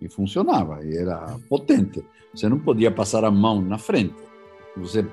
E 0.01 0.09
funcionava, 0.09 0.85
e 0.85 0.97
era 0.97 1.37
potente. 1.49 2.05
Você 2.35 2.49
não 2.49 2.59
podia 2.59 2.91
passar 2.91 3.25
a 3.25 3.31
mão 3.31 3.61
na 3.63 3.79
frente. 3.79 4.17
Se 4.75 4.81
você 4.81 5.07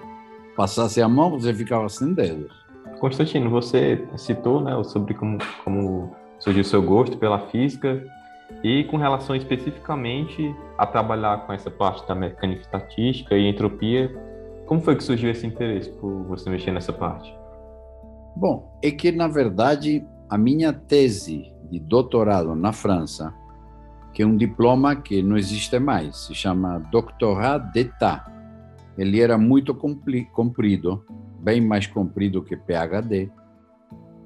passasse 0.56 1.02
a 1.02 1.08
mão, 1.08 1.32
você 1.32 1.54
ficava 1.54 1.88
sem 1.90 2.14
dedos. 2.14 2.52
Constantino, 3.00 3.50
você 3.50 4.06
citou 4.18 4.62
né, 4.62 4.84
sobre 4.84 5.14
como, 5.14 5.38
como 5.64 6.14
surgiu 6.40 6.64
seu 6.64 6.82
gosto 6.82 7.18
pela 7.18 7.48
física 7.48 8.04
e 8.64 8.84
com 8.86 8.98
relação 8.98 9.36
especificamente 9.36 10.56
a 10.78 10.86
trabalhar 10.86 11.46
com 11.46 11.54
essa 11.54 11.70
parte 11.70 12.08
da 12.08 12.16
mecânica 12.16 12.62
estatística 12.62 13.36
e 13.36 13.48
entropia, 13.48 14.10
como 14.66 14.82
foi 14.82 14.96
que 14.96 15.04
surgiu 15.04 15.30
esse 15.30 15.46
interesse 15.46 15.90
por 15.92 16.24
você 16.24 16.50
mexer 16.50 16.72
nessa 16.72 16.94
parte? 16.94 17.34
Bom, 18.36 18.78
é 18.84 18.92
que, 18.92 19.12
na 19.12 19.28
verdade, 19.28 20.06
a 20.30 20.38
minha 20.38 20.72
tese 20.72 21.52
de 21.70 21.80
doutorado 21.80 22.56
na 22.56 22.72
França, 22.72 23.34
que 24.14 24.24
é 24.24 24.26
um 24.26 24.38
diploma 24.38 24.96
que 24.96 25.22
não 25.22 25.38
existe 25.38 25.78
mais, 25.80 26.18
se 26.26 26.36
chama 26.36 26.80
Doctorat 26.92 27.72
d'État. 27.72 28.26
Ele 28.98 29.22
era 29.22 29.38
muito 29.38 29.74
comprido, 29.74 31.04
bem 31.40 31.62
mais 31.62 31.88
comprido 31.88 32.44
que 32.44 32.56
PhD, 32.56 33.32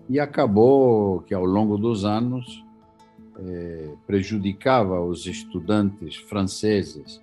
e 0.10 0.20
acabou 0.20 1.22
que, 1.22 1.34
ao 1.34 1.46
longo 1.46 1.78
dos 1.78 2.06
anos, 2.06 2.64
eh, 3.40 3.94
prejudicava 4.06 5.00
os 5.02 5.26
estudantes 5.26 6.16
franceses 6.16 7.22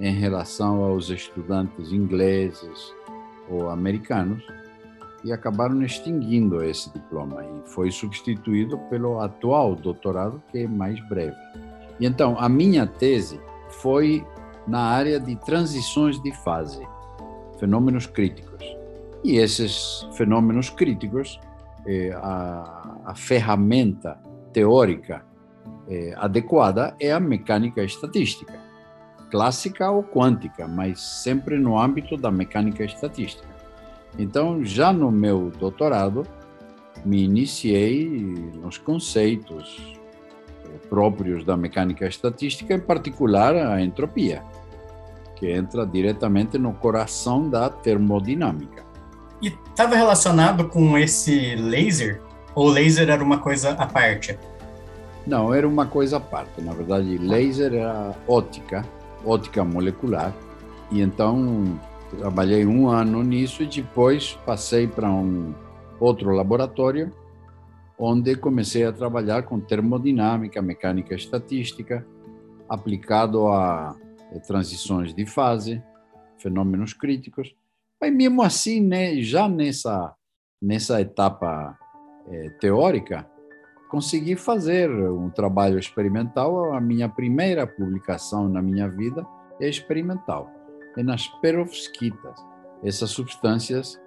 em 0.00 0.12
relação 0.12 0.84
aos 0.84 1.10
estudantes 1.10 1.92
ingleses 1.92 2.94
ou 3.48 3.70
americanos, 3.70 4.42
e 5.26 5.32
acabaram 5.32 5.82
extinguindo 5.82 6.62
esse 6.62 6.92
diploma 6.92 7.44
e 7.44 7.68
foi 7.68 7.90
substituído 7.90 8.78
pelo 8.90 9.20
atual 9.20 9.74
doutorado 9.74 10.40
que 10.52 10.58
é 10.58 10.68
mais 10.68 11.00
breve. 11.08 11.36
E 11.98 12.06
então 12.06 12.36
a 12.38 12.48
minha 12.48 12.86
tese 12.86 13.40
foi 13.68 14.24
na 14.68 14.80
área 14.80 15.18
de 15.18 15.34
transições 15.36 16.22
de 16.22 16.32
fase, 16.44 16.86
fenômenos 17.58 18.06
críticos. 18.06 18.64
E 19.24 19.36
esses 19.36 20.06
fenômenos 20.12 20.70
críticos, 20.70 21.40
eh, 21.86 22.12
a, 22.14 23.00
a 23.06 23.14
ferramenta 23.14 24.18
teórica 24.52 25.24
eh, 25.88 26.14
adequada 26.16 26.94
é 26.98 27.12
a 27.12 27.20
mecânica 27.20 27.82
estatística, 27.82 28.58
clássica 29.30 29.90
ou 29.90 30.02
quântica, 30.02 30.66
mas 30.66 31.00
sempre 31.00 31.58
no 31.58 31.78
âmbito 31.78 32.16
da 32.16 32.30
mecânica 32.30 32.84
estatística. 32.84 33.48
Então, 34.18 34.64
já 34.64 34.92
no 34.92 35.10
meu 35.10 35.50
doutorado, 35.50 36.26
me 37.04 37.22
iniciei 37.22 38.08
nos 38.08 38.78
conceitos 38.78 39.94
eh, 40.64 40.88
próprios 40.88 41.44
da 41.44 41.56
mecânica 41.56 42.06
estatística, 42.06 42.74
em 42.74 42.80
particular 42.80 43.54
a 43.54 43.82
entropia, 43.82 44.42
que 45.36 45.50
entra 45.50 45.86
diretamente 45.86 46.56
no 46.58 46.72
coração 46.72 47.48
da 47.48 47.68
termodinâmica. 47.68 48.85
E 49.42 49.48
estava 49.68 49.94
relacionado 49.94 50.68
com 50.68 50.96
esse 50.96 51.54
laser? 51.56 52.20
Ou 52.54 52.68
laser 52.68 53.10
era 53.10 53.22
uma 53.22 53.38
coisa 53.38 53.70
à 53.72 53.86
parte? 53.86 54.38
Não, 55.26 55.52
era 55.52 55.66
uma 55.66 55.86
coisa 55.86 56.16
à 56.16 56.20
parte. 56.20 56.60
Na 56.60 56.72
verdade, 56.72 57.18
laser 57.18 57.74
era 57.74 58.14
ótica, 58.26 58.84
ótica 59.24 59.64
molecular, 59.64 60.32
e 60.90 61.00
então 61.00 61.78
trabalhei 62.18 62.64
um 62.64 62.88
ano 62.88 63.22
nisso 63.22 63.62
e 63.62 63.66
depois 63.66 64.38
passei 64.46 64.86
para 64.86 65.10
um 65.10 65.52
outro 65.98 66.30
laboratório 66.30 67.12
onde 67.98 68.36
comecei 68.36 68.84
a 68.84 68.92
trabalhar 68.92 69.42
com 69.44 69.58
termodinâmica, 69.58 70.60
mecânica 70.60 71.14
estatística, 71.14 72.06
aplicado 72.68 73.48
a 73.48 73.96
eh, 74.32 74.38
transições 74.40 75.14
de 75.14 75.24
fase, 75.24 75.82
fenômenos 76.38 76.92
críticos. 76.92 77.54
Mas 78.00 78.12
mesmo 78.12 78.42
assim, 78.42 78.80
né, 78.80 79.16
já 79.20 79.48
nessa 79.48 80.14
nessa 80.60 81.00
etapa 81.00 81.78
eh, 82.28 82.50
teórica, 82.60 83.28
consegui 83.90 84.36
fazer 84.36 84.90
um 84.90 85.30
trabalho 85.30 85.78
experimental. 85.78 86.72
A 86.72 86.80
minha 86.80 87.08
primeira 87.08 87.66
publicação 87.66 88.48
na 88.48 88.62
minha 88.62 88.88
vida 88.88 89.24
é 89.60 89.68
experimental 89.68 90.56
é 90.96 91.02
nas 91.02 91.28
perovskitas, 91.28 92.42
essas 92.82 93.10
substâncias 93.10 94.00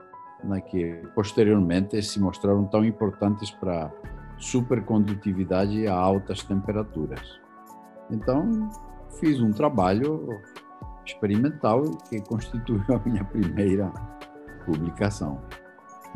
né, 0.44 0.60
que 0.60 1.02
posteriormente 1.14 2.02
se 2.02 2.20
mostraram 2.20 2.66
tão 2.66 2.84
importantes 2.84 3.52
para 3.52 3.92
supercondutividade 4.38 5.86
a 5.88 5.94
altas 5.94 6.44
temperaturas. 6.44 7.40
Então, 8.10 8.70
fiz 9.20 9.40
um 9.40 9.52
trabalho 9.52 10.42
experimental 11.10 11.84
que 12.10 12.20
constituiu 12.22 12.84
a 12.90 13.00
minha 13.08 13.24
primeira 13.24 13.92
publicação. 14.66 15.42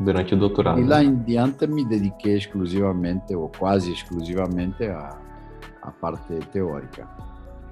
Durante 0.00 0.34
o 0.34 0.38
doutorado. 0.38 0.80
E 0.80 0.84
lá 0.84 0.98
né? 0.98 1.04
em 1.04 1.16
diante 1.16 1.66
me 1.66 1.84
dediquei 1.84 2.36
exclusivamente, 2.36 3.34
ou 3.34 3.48
quase 3.48 3.92
exclusivamente, 3.92 4.84
à, 4.84 5.16
à 5.82 5.90
parte 5.90 6.34
teórica. 6.52 7.08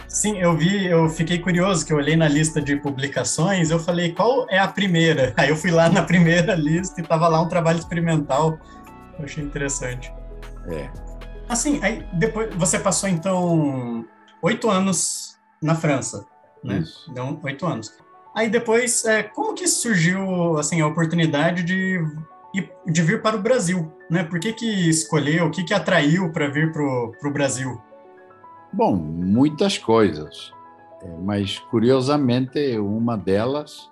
Sim, 0.07 0.39
eu 0.39 0.57
vi, 0.57 0.87
eu 0.87 1.09
fiquei 1.09 1.39
curioso, 1.39 1.87
que 1.87 1.93
eu 1.93 1.97
olhei 1.97 2.17
na 2.17 2.29
lista 2.29 2.61
de 2.61 2.77
publicações, 2.77 3.71
eu 3.71 3.79
falei, 3.79 4.13
qual 4.13 4.47
é 4.51 4.59
a 4.59 4.69
primeira? 4.69 5.33
Aí 5.39 5.49
eu 5.49 5.57
fui 5.57 5.71
lá 5.71 5.89
na 5.89 6.03
primeira 6.03 6.55
lista 6.55 7.01
e 7.01 7.03
estava 7.03 7.27
lá 7.29 7.41
um 7.41 7.49
trabalho 7.49 7.79
experimental. 7.79 8.59
Eu 9.19 9.25
achei 9.25 9.43
interessante. 9.43 10.13
É. 10.69 10.91
Assim, 11.49 11.81
aí 11.83 12.07
depois 12.15 12.55
você 12.55 12.79
passou 12.79 13.09
então 13.09 14.07
oito 14.41 14.71
anos 14.71 15.37
na 15.61 15.75
França, 15.75 16.25
né? 16.63 16.79
Isso. 16.79 17.13
Deu 17.13 17.39
oito 17.43 17.67
anos. 17.67 17.93
Aí 18.35 18.49
depois, 18.49 19.05
é, 19.05 19.23
como 19.23 19.55
que 19.55 19.67
surgiu 19.67 20.57
assim 20.59 20.81
a 20.81 20.87
oportunidade 20.87 21.63
de, 21.63 22.01
de 22.87 23.03
vir 23.03 23.21
para 23.21 23.37
o 23.37 23.43
Brasil, 23.43 23.93
né? 24.11 24.25
Por 24.25 24.41
que 24.41 24.53
que 24.53 24.89
escolheu? 24.89 25.47
O 25.47 25.51
que 25.51 25.65
que 25.65 25.75
atraiu 25.75 26.31
para 26.33 26.49
vir 26.49 26.73
para 26.73 26.83
o 26.83 27.33
Brasil? 27.33 27.81
Bom, 28.73 28.97
muitas 28.97 29.77
coisas, 29.77 30.51
É, 31.03 31.09
mas 31.19 31.59
curiosamente 31.59 32.79
uma 32.79 33.17
delas 33.19 33.91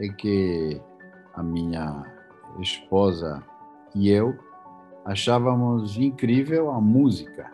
é 0.00 0.08
que 0.08 0.80
a 1.34 1.42
minha 1.42 2.04
esposa 2.60 3.42
e 3.94 4.08
eu 4.08 4.38
achávamos 5.04 5.96
incrível 5.96 6.70
a 6.70 6.80
música 6.80 7.50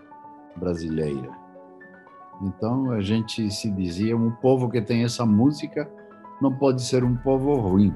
brasileira. 0.54 1.39
Então 2.40 2.90
a 2.92 3.00
gente 3.00 3.50
se 3.50 3.70
dizia 3.70 4.16
um 4.16 4.31
povo 4.31 4.70
que 4.70 4.81
tem 4.81 5.05
essa 5.05 5.26
música 5.26 5.90
não 6.40 6.53
pode 6.53 6.83
ser 6.83 7.05
um 7.05 7.14
povo 7.14 7.55
ruim. 7.57 7.94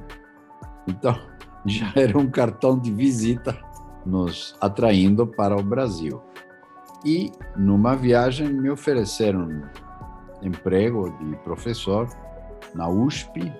Então 0.86 1.18
já 1.64 1.90
era 1.96 2.16
um 2.18 2.30
cartão 2.30 2.78
de 2.78 2.92
visita 2.92 3.56
nos 4.04 4.54
atraindo 4.60 5.26
para 5.26 5.56
o 5.56 5.62
Brasil. 5.62 6.20
E 7.04 7.32
numa 7.56 7.94
viagem 7.94 8.52
me 8.52 8.70
ofereceram 8.70 9.62
emprego 10.42 11.10
de 11.22 11.36
professor 11.36 12.08
na 12.74 12.88
USP, 12.88 13.52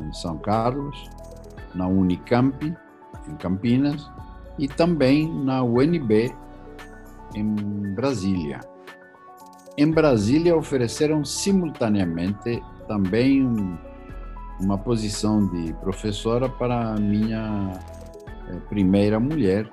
em 0.00 0.12
São 0.12 0.38
Carlos, 0.38 1.08
na 1.74 1.86
Unicamp, 1.86 2.76
em 3.28 3.36
Campinas, 3.36 4.10
e 4.58 4.66
também 4.66 5.32
na 5.44 5.62
UNB, 5.62 6.34
em 7.34 7.54
Brasília. 7.94 8.60
Em 9.78 9.90
Brasília 9.90 10.56
ofereceram 10.56 11.24
simultaneamente 11.24 12.62
também 12.88 13.44
um- 13.46 13.76
uma 14.60 14.78
posição 14.78 15.46
de 15.48 15.72
professora 15.74 16.48
para 16.48 16.94
a 16.94 16.96
minha 16.98 17.72
eh, 18.48 18.56
primeira 18.68 19.20
mulher, 19.20 19.68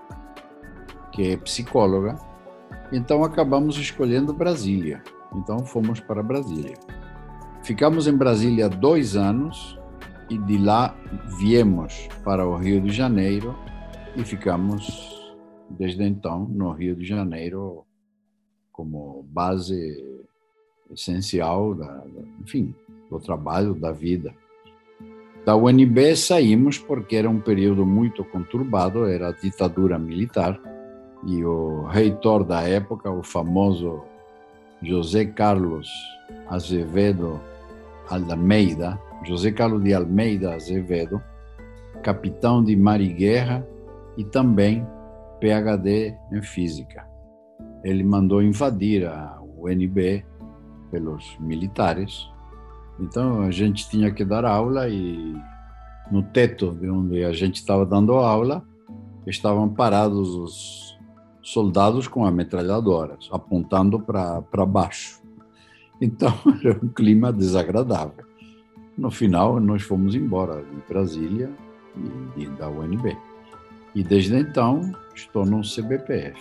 que 1.11 1.31
é 1.31 1.37
psicóloga, 1.37 2.17
então 2.91 3.23
acabamos 3.23 3.77
escolhendo 3.77 4.33
Brasília. 4.33 5.01
Então 5.35 5.59
fomos 5.59 5.99
para 5.99 6.21
Brasília. 6.21 6.73
Ficamos 7.63 8.07
em 8.07 8.17
Brasília 8.17 8.67
dois 8.67 9.15
anos 9.15 9.79
e 10.29 10.37
de 10.37 10.57
lá 10.57 10.95
viemos 11.39 12.07
para 12.25 12.45
o 12.45 12.57
Rio 12.57 12.81
de 12.81 12.91
Janeiro 12.91 13.55
e 14.17 14.23
ficamos 14.23 15.33
desde 15.69 16.03
então 16.03 16.45
no 16.49 16.71
Rio 16.71 16.95
de 16.95 17.05
Janeiro 17.05 17.85
como 18.73 19.23
base 19.29 20.25
essencial 20.91 21.73
da, 21.73 21.85
da- 21.85 22.27
enfim, 22.41 22.75
do 23.09 23.19
trabalho 23.19 23.73
da 23.73 23.91
vida. 23.91 24.33
Da 25.45 25.55
UNB 25.55 26.15
saímos 26.15 26.77
porque 26.77 27.15
era 27.15 27.29
um 27.29 27.39
período 27.39 27.85
muito 27.85 28.23
conturbado, 28.23 29.05
era 29.05 29.29
a 29.29 29.31
ditadura 29.31 29.99
militar, 29.99 30.59
e 31.25 31.43
o 31.43 31.83
reitor 31.83 32.43
da 32.43 32.61
época, 32.61 33.09
o 33.09 33.23
famoso 33.23 34.01
José 34.81 35.25
Carlos 35.25 35.89
Azevedo 36.47 37.39
Almeida, 38.09 38.99
José 39.25 39.51
Carlos 39.51 39.81
de 39.83 39.93
Almeida 39.93 40.53
Azevedo, 40.53 41.21
capitão 42.01 42.61
de 42.63 42.75
mar 42.75 42.99
e 42.99 43.07
guerra 43.07 43.65
e 44.17 44.23
também 44.25 44.85
PhD 45.39 46.13
em 46.31 46.41
física. 46.41 47.12
Ele 47.83 48.03
mandou 48.03 48.41
invadir 48.41 49.05
a 49.05 49.39
UNB 49.41 50.25
pelos 50.91 51.37
militares 51.39 52.33
então 52.99 53.41
a 53.41 53.51
gente 53.51 53.89
tinha 53.89 54.11
que 54.11 54.23
dar 54.23 54.45
aula 54.45 54.87
e 54.87 55.35
no 56.11 56.23
teto 56.23 56.71
de 56.71 56.89
onde 56.89 57.23
a 57.23 57.31
gente 57.31 57.55
estava 57.55 57.85
dando 57.85 58.13
aula 58.13 58.63
estavam 59.25 59.69
parados 59.69 60.29
os 60.35 60.99
soldados 61.41 62.07
com 62.07 62.29
metralhadoras 62.29 63.29
apontando 63.31 63.99
para 63.99 64.65
baixo. 64.65 65.21
Então 65.99 66.33
era 66.63 66.79
um 66.83 66.89
clima 66.89 67.31
desagradável. 67.31 68.25
No 68.97 69.09
final 69.09 69.59
nós 69.59 69.81
fomos 69.81 70.13
embora 70.13 70.63
de 70.63 70.81
Brasília 70.87 71.49
e 72.37 72.45
da 72.45 72.69
UNB. 72.69 73.17
E 73.95 74.03
desde 74.03 74.35
então 74.35 74.91
estou 75.15 75.45
no 75.45 75.61
CBPF. 75.61 76.39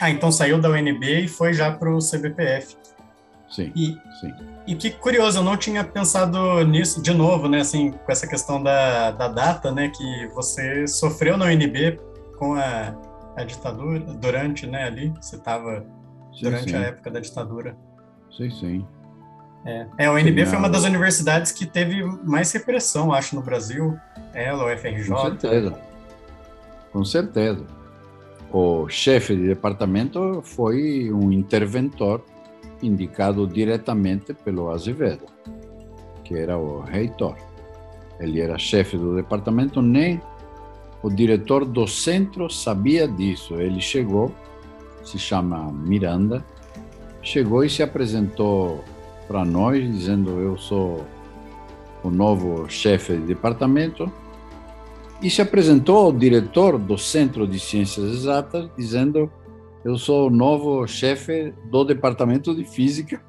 Ah, 0.00 0.10
então 0.10 0.30
saiu 0.30 0.60
da 0.60 0.68
UNB 0.68 1.24
e 1.24 1.28
foi 1.28 1.52
já 1.52 1.70
para 1.70 1.90
o 1.90 1.98
CBPF. 1.98 2.76
Sim, 3.50 3.72
e, 3.74 3.96
sim. 4.20 4.34
E 4.66 4.74
que 4.74 4.90
curioso, 4.90 5.38
eu 5.38 5.42
não 5.42 5.56
tinha 5.56 5.84
pensado 5.84 6.64
nisso 6.64 7.00
de 7.00 7.14
novo, 7.14 7.48
né, 7.48 7.60
assim, 7.60 7.92
com 7.92 8.12
essa 8.12 8.26
questão 8.26 8.62
da, 8.62 9.12
da 9.12 9.28
data, 9.28 9.70
né, 9.70 9.88
que 9.88 10.26
você 10.34 10.86
sofreu 10.86 11.36
na 11.36 11.46
UNB 11.46 11.98
com 12.36 12.54
a, 12.54 12.94
a 13.36 13.44
ditadura, 13.44 14.00
durante, 14.00 14.66
né, 14.66 14.84
ali, 14.84 15.14
você 15.20 15.36
estava 15.36 15.84
durante 16.40 16.70
sim. 16.70 16.76
a 16.76 16.80
época 16.80 17.10
da 17.10 17.20
ditadura. 17.20 17.76
Sim, 18.36 18.50
sim. 18.50 18.86
É, 19.64 19.86
é 19.98 20.06
a 20.06 20.12
UNB 20.12 20.44
foi 20.46 20.58
uma 20.58 20.68
das 20.68 20.84
universidades 20.84 21.52
que 21.52 21.64
teve 21.64 22.04
mais 22.24 22.52
repressão, 22.52 23.12
acho, 23.12 23.34
no 23.34 23.42
Brasil, 23.42 23.96
ela, 24.34 24.64
o 24.64 24.76
FRJ. 24.76 25.08
Com 25.08 25.22
certeza, 25.22 25.78
com 26.92 27.04
certeza. 27.04 27.75
O 28.52 28.88
chefe 28.88 29.34
de 29.34 29.46
departamento 29.48 30.40
foi 30.42 31.12
um 31.12 31.32
interventor 31.32 32.24
indicado 32.82 33.46
diretamente 33.46 34.32
pelo 34.32 34.70
Azevedo, 34.70 35.26
que 36.24 36.34
era 36.34 36.56
o 36.56 36.80
reitor. 36.80 37.36
Ele 38.20 38.40
era 38.40 38.58
chefe 38.58 38.96
do 38.96 39.14
departamento, 39.14 39.82
nem 39.82 40.20
o 41.02 41.10
diretor 41.10 41.64
do 41.64 41.86
centro 41.86 42.48
sabia 42.50 43.06
disso. 43.06 43.54
Ele 43.54 43.80
chegou, 43.80 44.32
se 45.04 45.18
chama 45.18 45.70
Miranda, 45.72 46.44
chegou 47.22 47.64
e 47.64 47.70
se 47.70 47.82
apresentou 47.82 48.82
para 49.26 49.44
nós, 49.44 49.82
dizendo: 49.92 50.30
Eu 50.40 50.56
sou 50.56 51.04
o 52.02 52.10
novo 52.10 52.68
chefe 52.68 53.14
de 53.16 53.26
departamento. 53.26 54.10
E 55.22 55.30
se 55.30 55.40
apresentou 55.40 55.96
ao 55.96 56.12
diretor 56.12 56.78
do 56.78 56.98
Centro 56.98 57.46
de 57.46 57.58
Ciências 57.58 58.04
Exatas, 58.12 58.70
dizendo: 58.76 59.30
eu 59.86 59.96
sou 59.96 60.26
o 60.26 60.30
novo 60.30 60.84
chefe 60.88 61.52
do 61.70 61.84
departamento 61.84 62.52
de 62.52 62.64
física 62.64 63.22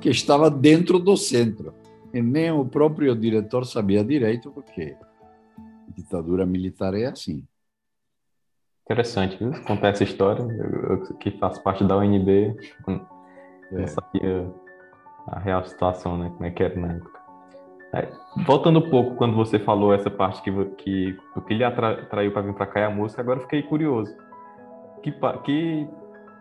que 0.00 0.08
estava 0.08 0.50
dentro 0.50 0.98
do 0.98 1.14
centro. 1.18 1.74
E 2.14 2.22
nem 2.22 2.50
o 2.50 2.64
próprio 2.64 3.14
diretor 3.14 3.66
sabia 3.66 4.02
direito, 4.02 4.50
porque 4.50 4.96
ditadura 5.94 6.46
militar 6.46 6.94
é 6.94 7.06
assim. 7.06 7.44
Interessante, 8.86 9.36
viu? 9.36 9.52
Contar 9.64 9.88
essa 9.88 10.02
história. 10.02 10.42
Eu, 10.42 10.96
eu, 10.96 11.14
que 11.18 11.30
faço 11.32 11.62
parte 11.62 11.84
da 11.84 11.98
UNB, 11.98 12.56
não 12.86 13.06
é. 13.82 13.86
sabia 13.86 14.50
a 15.26 15.38
real 15.38 15.62
situação, 15.66 16.16
né? 16.16 16.30
Como 16.30 16.46
é 16.46 16.50
que 16.50 16.62
era 16.62 16.80
na 16.80 16.94
época. 16.94 17.17
É, 17.94 18.06
voltando 18.46 18.80
um 18.80 18.90
pouco, 18.90 19.16
quando 19.16 19.34
você 19.34 19.58
falou 19.58 19.94
essa 19.94 20.10
parte 20.10 20.42
que, 20.42 20.50
que 20.76 21.16
o 21.34 21.40
que 21.40 21.54
lhe 21.54 21.64
atraiu 21.64 22.32
para 22.32 22.42
vir 22.42 22.54
para 22.54 22.66
cá 22.66 22.80
é 22.80 22.84
a 22.84 22.90
música, 22.90 23.22
agora 23.22 23.40
fiquei 23.40 23.62
curioso. 23.62 24.14
Que, 25.02 25.12
que 25.44 25.88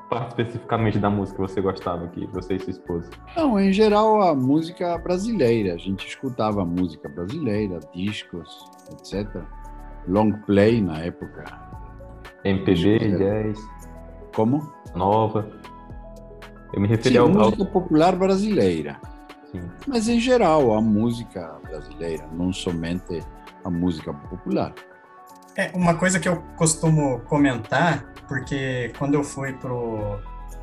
parte 0.09 0.29
especificamente 0.29 0.99
da 0.99 1.09
música 1.09 1.37
você 1.39 1.61
gostava 1.61 2.05
aqui, 2.05 2.25
você 2.27 2.55
e 2.55 2.59
sua 2.59 2.71
esposa? 2.71 3.09
Não, 3.35 3.59
em 3.59 3.71
geral 3.71 4.21
a 4.21 4.35
música 4.35 4.97
brasileira. 4.97 5.73
A 5.73 5.77
gente 5.77 6.07
escutava 6.07 6.65
música 6.65 7.07
brasileira, 7.07 7.79
discos, 7.93 8.65
etc. 8.91 9.41
Long 10.07 10.33
play 10.45 10.81
na 10.81 10.99
época. 10.99 11.45
MPB, 12.43 13.17
jazz. 13.17 13.59
Como? 14.35 14.71
Nova. 14.95 15.47
Eu 16.73 16.81
me 16.81 16.87
referi 16.87 17.15
Sim, 17.15 17.17
ao. 17.19 17.29
música 17.29 17.65
popular 17.65 18.15
brasileira. 18.15 18.99
Sim. 19.61 19.71
Mas 19.87 20.07
em 20.07 20.19
geral 20.19 20.73
a 20.73 20.81
música 20.81 21.59
brasileira, 21.63 22.27
não 22.31 22.51
somente 22.51 23.23
a 23.63 23.69
música 23.69 24.13
popular. 24.13 24.73
É, 25.55 25.71
uma 25.73 25.95
coisa 25.95 26.19
que 26.19 26.29
eu 26.29 26.41
costumo 26.55 27.19
comentar, 27.21 28.13
porque 28.27 28.91
quando 28.97 29.15
eu 29.15 29.23
fui 29.23 29.53
pro, 29.53 30.19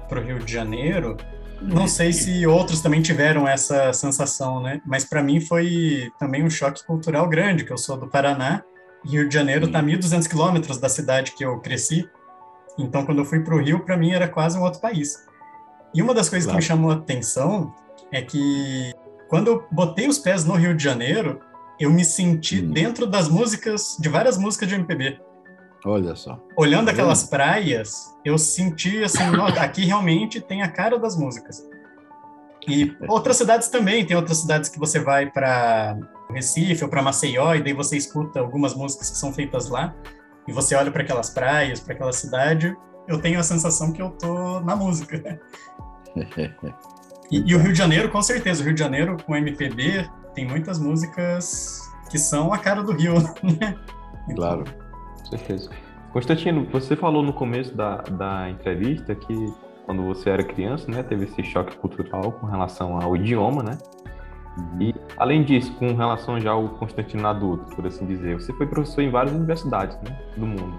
pro 0.09 0.23
Rio 0.23 0.39
de 0.39 0.53
Janeiro, 0.53 1.17
não 1.61 1.89
sei 1.89 2.13
se 2.13 2.47
outros 2.47 2.81
também 2.81 3.03
tiveram 3.03 3.49
essa 3.49 3.93
sensação, 3.93 4.61
né? 4.61 4.81
Mas 4.87 5.05
para 5.05 5.23
mim 5.23 5.41
foi 5.41 6.13
também 6.19 6.45
um 6.45 6.51
choque 6.51 6.85
cultural 6.87 7.29
grande, 7.29 7.65
que 7.65 7.73
eu 7.73 7.79
sou 7.79 7.97
do 7.97 8.07
Paraná, 8.07 8.63
Rio 9.05 9.29
de 9.29 9.35
Janeiro 9.35 9.67
está 9.67 9.81
a 9.81 9.83
1.200 9.83 10.29
quilômetros 10.29 10.79
da 10.79 10.89
cidade 10.89 11.33
que 11.33 11.45
eu 11.45 11.59
cresci. 11.61 12.09
Então, 12.79 13.05
quando 13.05 13.19
eu 13.19 13.25
fui 13.25 13.41
para 13.41 13.55
o 13.55 13.59
Rio, 13.59 13.81
para 13.81 13.97
mim 13.97 14.13
era 14.13 14.27
quase 14.27 14.59
um 14.59 14.63
outro 14.63 14.81
país. 14.81 15.27
E 15.95 16.03
uma 16.03 16.15
das 16.15 16.29
coisas 16.29 16.47
claro. 16.47 16.59
que 16.59 16.65
me 16.65 16.67
chamou 16.67 16.91
a 16.91 16.95
atenção 16.95 17.75
é 18.15 18.23
que 18.23 18.93
quando 19.29 19.49
eu 19.49 19.67
botei 19.71 20.07
os 20.07 20.19
pés 20.19 20.45
no 20.45 20.55
Rio 20.55 20.75
de 20.75 20.83
Janeiro, 20.83 21.41
eu 21.79 21.91
me 21.91 22.05
senti 22.05 22.63
hum. 22.63 22.71
dentro 22.71 23.07
das 23.07 23.29
músicas, 23.29 23.97
de 23.99 24.09
várias 24.09 24.39
músicas 24.39 24.69
de 24.69 24.77
MPB. 24.77 25.21
Olha 25.85 26.15
só. 26.15 26.41
Olhando 26.57 26.87
tá 26.87 26.93
aquelas 26.93 27.25
praias, 27.25 28.15
eu 28.25 28.39
senti 28.39 29.03
assim, 29.03 29.25
aqui 29.61 29.85
realmente 29.85 30.41
tem 30.41 30.63
a 30.63 30.69
cara 30.69 30.99
das 30.99 31.17
músicas. 31.17 31.63
E 32.67 32.97
outras 33.09 33.37
cidades 33.37 33.69
também, 33.69 34.07
tem 34.07 34.17
outras 34.17 34.39
cidades 34.39 34.71
que 34.71 34.79
você 34.79 34.99
vai 34.99 35.31
para 35.31 35.99
Recife 36.31 36.85
ou 36.85 36.89
para 36.89 37.03
Maceió 37.03 37.55
e 37.55 37.63
daí 37.63 37.75
você 37.75 37.97
escuta 37.97 38.41
algumas 38.41 38.75
músicas 38.75 39.11
que 39.11 39.19
são 39.19 39.35
feitas 39.35 39.69
lá 39.69 39.95
e 40.49 40.53
você 40.53 40.75
olha 40.75 40.91
para 40.91 41.03
aquelas 41.03 41.29
praias, 41.29 41.81
para 41.81 41.95
aquela 41.95 42.13
cidade, 42.13 42.75
eu 43.07 43.21
tenho 43.21 43.39
a 43.39 43.43
sensação 43.43 43.93
que 43.93 44.01
eu 44.01 44.11
tô 44.11 44.61
na 44.61 44.75
música. 44.75 45.41
e, 47.35 47.51
e 47.51 47.55
o 47.55 47.59
Rio 47.59 47.73
de 47.73 47.79
Janeiro, 47.79 48.09
com 48.09 48.23
certeza, 48.23 48.63
o 48.63 48.65
Rio 48.65 48.75
de 48.75 48.81
Janeiro 48.81 49.17
com 49.27 49.35
MPB 49.35 50.09
tem 50.35 50.47
muitas 50.47 50.79
músicas 50.79 51.81
que 52.09 52.17
são 52.17 52.53
a 52.53 52.59
cara 52.59 52.81
do 52.81 52.93
Rio, 52.93 53.15
né? 53.43 53.77
Então, 54.25 54.37
claro. 54.37 54.65
Com 55.19 55.25
certeza. 55.25 55.71
Constantino, 56.13 56.65
você 56.71 56.95
falou 56.95 57.25
no 57.25 57.33
começo 57.33 57.75
da, 57.75 57.97
da 58.03 58.49
entrevista 58.49 59.17
que 59.17 59.53
quando 59.85 60.05
você 60.05 60.31
era 60.31 60.45
criança, 60.45 60.89
né, 60.89 61.03
teve 61.03 61.25
esse 61.25 61.43
choque 61.43 61.77
cultural 61.77 62.31
com 62.33 62.47
relação 62.47 63.03
ao 63.03 63.17
idioma, 63.17 63.65
né? 63.65 63.79
Uhum. 64.57 64.83
E, 64.83 64.95
além 65.17 65.43
disso, 65.43 65.73
com 65.75 65.93
relação 65.95 66.41
já 66.41 66.53
ao 66.53 66.69
Constantino 66.69 67.27
adulto, 67.27 67.75
por 67.75 67.85
assim 67.85 68.07
dizer, 68.07 68.41
você 68.41 68.53
foi 68.53 68.67
professor 68.67 69.03
em 69.03 69.11
várias 69.11 69.35
universidades 69.35 69.99
né, 70.03 70.17
do 70.37 70.47
mundo. 70.47 70.79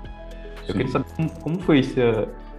Eu 0.60 0.68
Sim. 0.68 0.72
queria 0.72 0.88
saber 0.88 1.06
como, 1.18 1.30
como 1.42 1.60
foi 1.60 1.80
esse, 1.80 2.00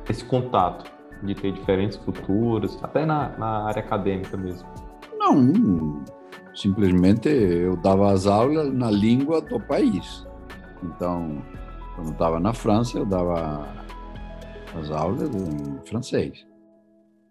esse 0.08 0.24
contato 0.24 0.95
de 1.22 1.34
ter 1.34 1.52
diferentes 1.52 1.96
culturas, 1.96 2.78
até 2.82 3.04
na, 3.06 3.36
na 3.38 3.64
área 3.64 3.80
acadêmica 3.80 4.36
mesmo. 4.36 4.68
Não, 5.18 6.04
simplesmente 6.54 7.28
eu 7.28 7.76
dava 7.76 8.12
as 8.12 8.26
aulas 8.26 8.72
na 8.72 8.90
língua 8.90 9.40
do 9.40 9.60
país. 9.60 10.26
Então, 10.82 11.42
quando 11.94 12.12
estava 12.12 12.38
na 12.38 12.52
França, 12.52 12.98
eu 12.98 13.06
dava 13.06 13.66
as 14.78 14.90
aulas 14.90 15.34
em 15.34 15.78
francês. 15.86 16.46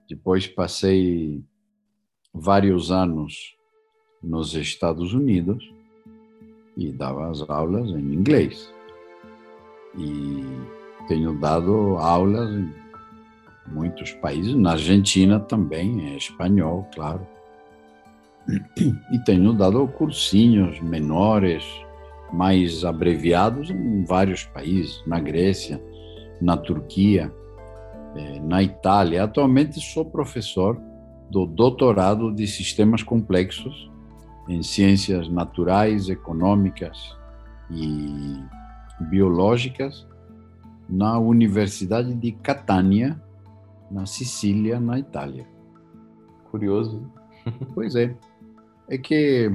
Depois 0.10 0.48
passei 0.48 1.43
vários 2.34 2.91
anos 2.91 3.56
nos 4.21 4.54
Estados 4.56 5.13
Unidos 5.13 5.71
e 6.76 6.91
dava 6.91 7.30
as 7.30 7.41
aulas 7.50 7.89
em 7.89 8.13
inglês. 8.13 8.74
E 9.98 10.43
tenho 11.08 11.34
dado 11.39 11.98
aulas 11.98 12.50
em 12.52 12.85
muitos 13.67 14.12
países, 14.12 14.56
na 14.56 14.71
Argentina 14.71 15.39
também, 15.39 15.99
em 15.99 16.17
espanhol, 16.17 16.88
claro 16.93 17.25
e 19.12 19.19
tenho 19.19 19.54
dado 19.54 19.88
cursinhos 19.88 20.80
menores, 20.80 21.63
mais 22.32 22.84
abreviados 22.84 23.69
em 23.69 24.04
vários 24.04 24.43
países, 24.43 25.04
na 25.08 25.19
Grécia, 25.19 25.82
na 26.41 26.56
Turquia, 26.58 27.34
eh, 28.15 28.39
na 28.41 28.62
Itália. 28.62 29.23
Atualmente 29.23 29.80
sou 29.80 30.06
professor 30.06 30.80
do 31.30 31.45
doutorado 31.45 32.34
de 32.34 32.45
sistemas 32.45 33.01
complexos 33.01 33.89
em 34.47 34.62
ciências 34.62 35.28
naturais, 35.28 36.08
econômicas 36.08 37.15
e 37.71 38.38
biológicas 39.10 40.08
na 40.88 41.17
Universidade 41.17 42.13
de 42.13 42.32
Catania, 42.32 43.19
na 43.89 44.06
Sicília, 44.06 44.80
na 44.80 45.00
Itália. 45.00 45.48
Curioso. 46.50 47.02
Pois 47.76 47.95
é. 47.95 48.15
É 48.89 48.98
que, 48.98 49.52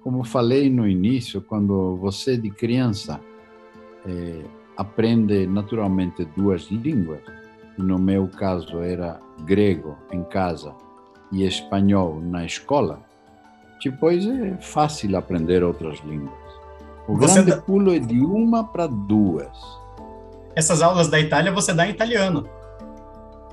como 0.00 0.24
falei 0.24 0.68
no 0.68 0.88
início, 0.88 1.40
quando 1.40 1.96
você 1.96 2.36
de 2.36 2.50
criança 2.50 3.20
é, 4.04 4.44
aprende 4.76 5.46
naturalmente 5.46 6.24
duas 6.36 6.62
línguas, 6.62 7.20
e 7.78 7.82
no 7.82 7.98
meu 7.98 8.26
caso 8.28 8.78
era 8.78 9.20
grego 9.44 9.96
em 10.10 10.24
casa 10.24 10.74
e 11.30 11.44
espanhol 11.44 12.20
na 12.20 12.44
escola, 12.44 13.00
depois 13.82 14.26
é 14.26 14.56
fácil 14.60 15.16
aprender 15.16 15.62
outras 15.62 15.98
línguas. 16.00 16.32
O 17.06 17.16
você 17.16 17.34
grande 17.34 17.50
dá... 17.50 17.62
pulo 17.62 17.94
é 17.94 17.98
de 17.98 18.20
uma 18.20 18.64
para 18.64 18.86
duas. 18.86 19.56
Essas 20.56 20.80
aulas 20.80 21.08
da 21.08 21.20
Itália 21.20 21.52
você 21.52 21.74
dá 21.74 21.86
em 21.86 21.90
italiano. 21.90 22.48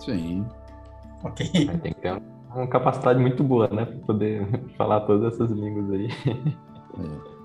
Sim. 0.03 0.45
Ok. 1.23 1.47
Tem 1.81 1.93
que 1.93 2.01
ter 2.01 2.21
uma 2.53 2.67
capacidade 2.67 3.19
muito 3.19 3.43
boa, 3.43 3.67
né? 3.67 3.85
Para 3.85 3.99
poder 3.99 4.47
falar 4.77 5.01
todas 5.01 5.33
essas 5.33 5.51
línguas 5.51 5.91
aí. 5.91 6.09
É. 6.27 7.41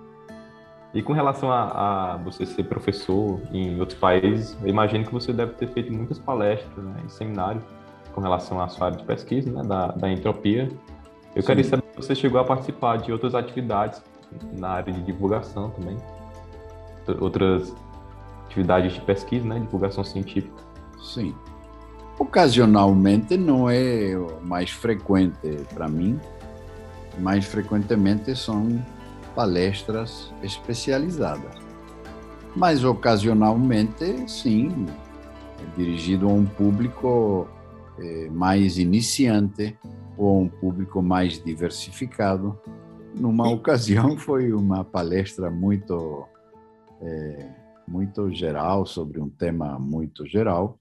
E 0.94 1.02
com 1.02 1.12
relação 1.12 1.52
a, 1.52 2.14
a, 2.14 2.16
você 2.16 2.46
ser 2.46 2.64
professor 2.64 3.38
em 3.52 3.78
outros 3.78 3.98
países, 3.98 4.56
eu 4.62 4.68
imagino 4.68 5.04
que 5.04 5.12
você 5.12 5.30
deve 5.30 5.52
ter 5.52 5.68
feito 5.68 5.92
muitas 5.92 6.18
palestras 6.18 6.82
né, 6.82 7.02
e 7.04 7.10
seminários 7.10 7.62
com 8.14 8.20
relação 8.22 8.58
à 8.58 8.68
sua 8.68 8.86
área 8.86 8.96
de 8.96 9.04
pesquisa, 9.04 9.52
né, 9.52 9.62
da, 9.62 9.88
da 9.88 10.10
entropia. 10.10 10.70
Eu 11.34 11.42
Sim. 11.42 11.48
queria 11.48 11.64
saber 11.64 11.84
se 11.90 11.96
você 11.96 12.14
chegou 12.14 12.40
a 12.40 12.44
participar 12.44 12.96
de 12.96 13.12
outras 13.12 13.34
atividades 13.34 14.02
na 14.58 14.70
área 14.70 14.90
de 14.90 15.02
divulgação 15.02 15.68
também, 15.70 15.98
outras 17.20 17.74
atividades 18.46 18.94
de 18.94 19.00
pesquisa, 19.02 19.46
né, 19.46 19.58
divulgação 19.58 20.02
científica. 20.02 20.62
Sim. 20.98 21.34
Ocasionalmente 22.18 23.36
não 23.36 23.68
é 23.68 24.16
o 24.16 24.40
mais 24.42 24.70
frequente 24.70 25.58
para 25.74 25.86
mim, 25.86 26.18
mais 27.18 27.44
frequentemente 27.44 28.34
são 28.34 28.82
palestras 29.34 30.32
especializadas. 30.42 31.54
Mas 32.54 32.82
ocasionalmente, 32.84 34.30
sim, 34.30 34.86
é 35.60 35.76
dirigido 35.76 36.26
a 36.26 36.32
um 36.32 36.46
público 36.46 37.46
é, 37.98 38.30
mais 38.30 38.78
iniciante 38.78 39.78
ou 40.16 40.28
a 40.28 40.40
um 40.40 40.48
público 40.48 41.02
mais 41.02 41.42
diversificado. 41.44 42.58
Numa 43.14 43.46
ocasião 43.46 44.16
foi 44.18 44.54
uma 44.54 44.82
palestra 44.82 45.50
muito 45.50 46.26
é, 47.02 47.50
muito 47.86 48.32
geral 48.32 48.86
sobre 48.86 49.20
um 49.20 49.28
tema 49.28 49.78
muito 49.78 50.26
geral 50.26 50.78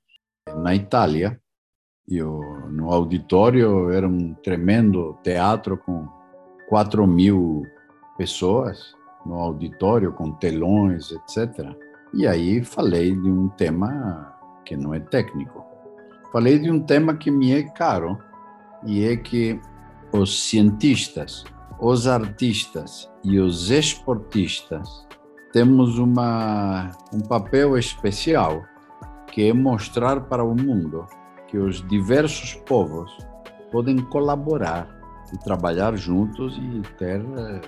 na 0.54 0.76
Itália. 0.76 1.40
E 2.08 2.22
no 2.22 2.92
auditório 2.92 3.90
era 3.90 4.08
um 4.08 4.34
tremendo 4.36 5.18
teatro 5.24 5.76
com 5.78 6.08
4 6.70 7.08
mil 7.08 7.64
pessoas 8.18 8.94
no 9.26 9.36
auditório 9.36 10.14
com 10.14 10.32
telões, 10.34 11.12
etc. 11.12 11.76
E 12.14 12.28
aí 12.28 12.64
falei 12.64 13.16
de 13.16 13.30
um 13.30 13.50
tema 13.50 14.38
que 14.64 14.78
não 14.78 14.94
é 14.94 15.00
técnico. 15.00 15.66
Falei 16.32 16.60
de 16.60 16.70
um 16.70 16.80
tema 16.80 17.16
que 17.16 17.32
me 17.32 17.54
é 17.54 17.64
caro 17.64 18.20
e 18.86 19.04
é 19.04 19.16
que 19.18 19.60
os 20.12 20.48
cientistas, 20.48 21.44
os 21.80 22.08
artistas 22.08 23.12
e 23.24 23.40
os 23.40 23.72
esportistas 23.72 25.08
temos 25.52 25.98
uma, 25.98 26.92
um 27.12 27.20
papel 27.20 27.78
especial 27.78 28.64
que 29.36 29.50
é 29.50 29.54
mostrar 29.54 30.22
para 30.22 30.46
o 30.46 30.56
mundo 30.56 31.06
que 31.50 31.58
os 31.58 31.86
diversos 31.90 32.54
povos 32.54 33.12
podem 33.70 33.98
colaborar 33.98 34.88
e 35.34 35.38
trabalhar 35.38 35.98
juntos 35.98 36.58
e 36.58 36.82
ter 36.98 37.20
eh, 37.20 37.62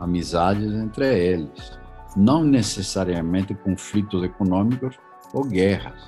amizades 0.00 0.72
entre 0.72 1.06
eles, 1.14 1.78
não 2.16 2.42
necessariamente 2.42 3.54
conflitos 3.54 4.24
econômicos 4.24 4.98
ou 5.34 5.44
guerras. 5.44 6.00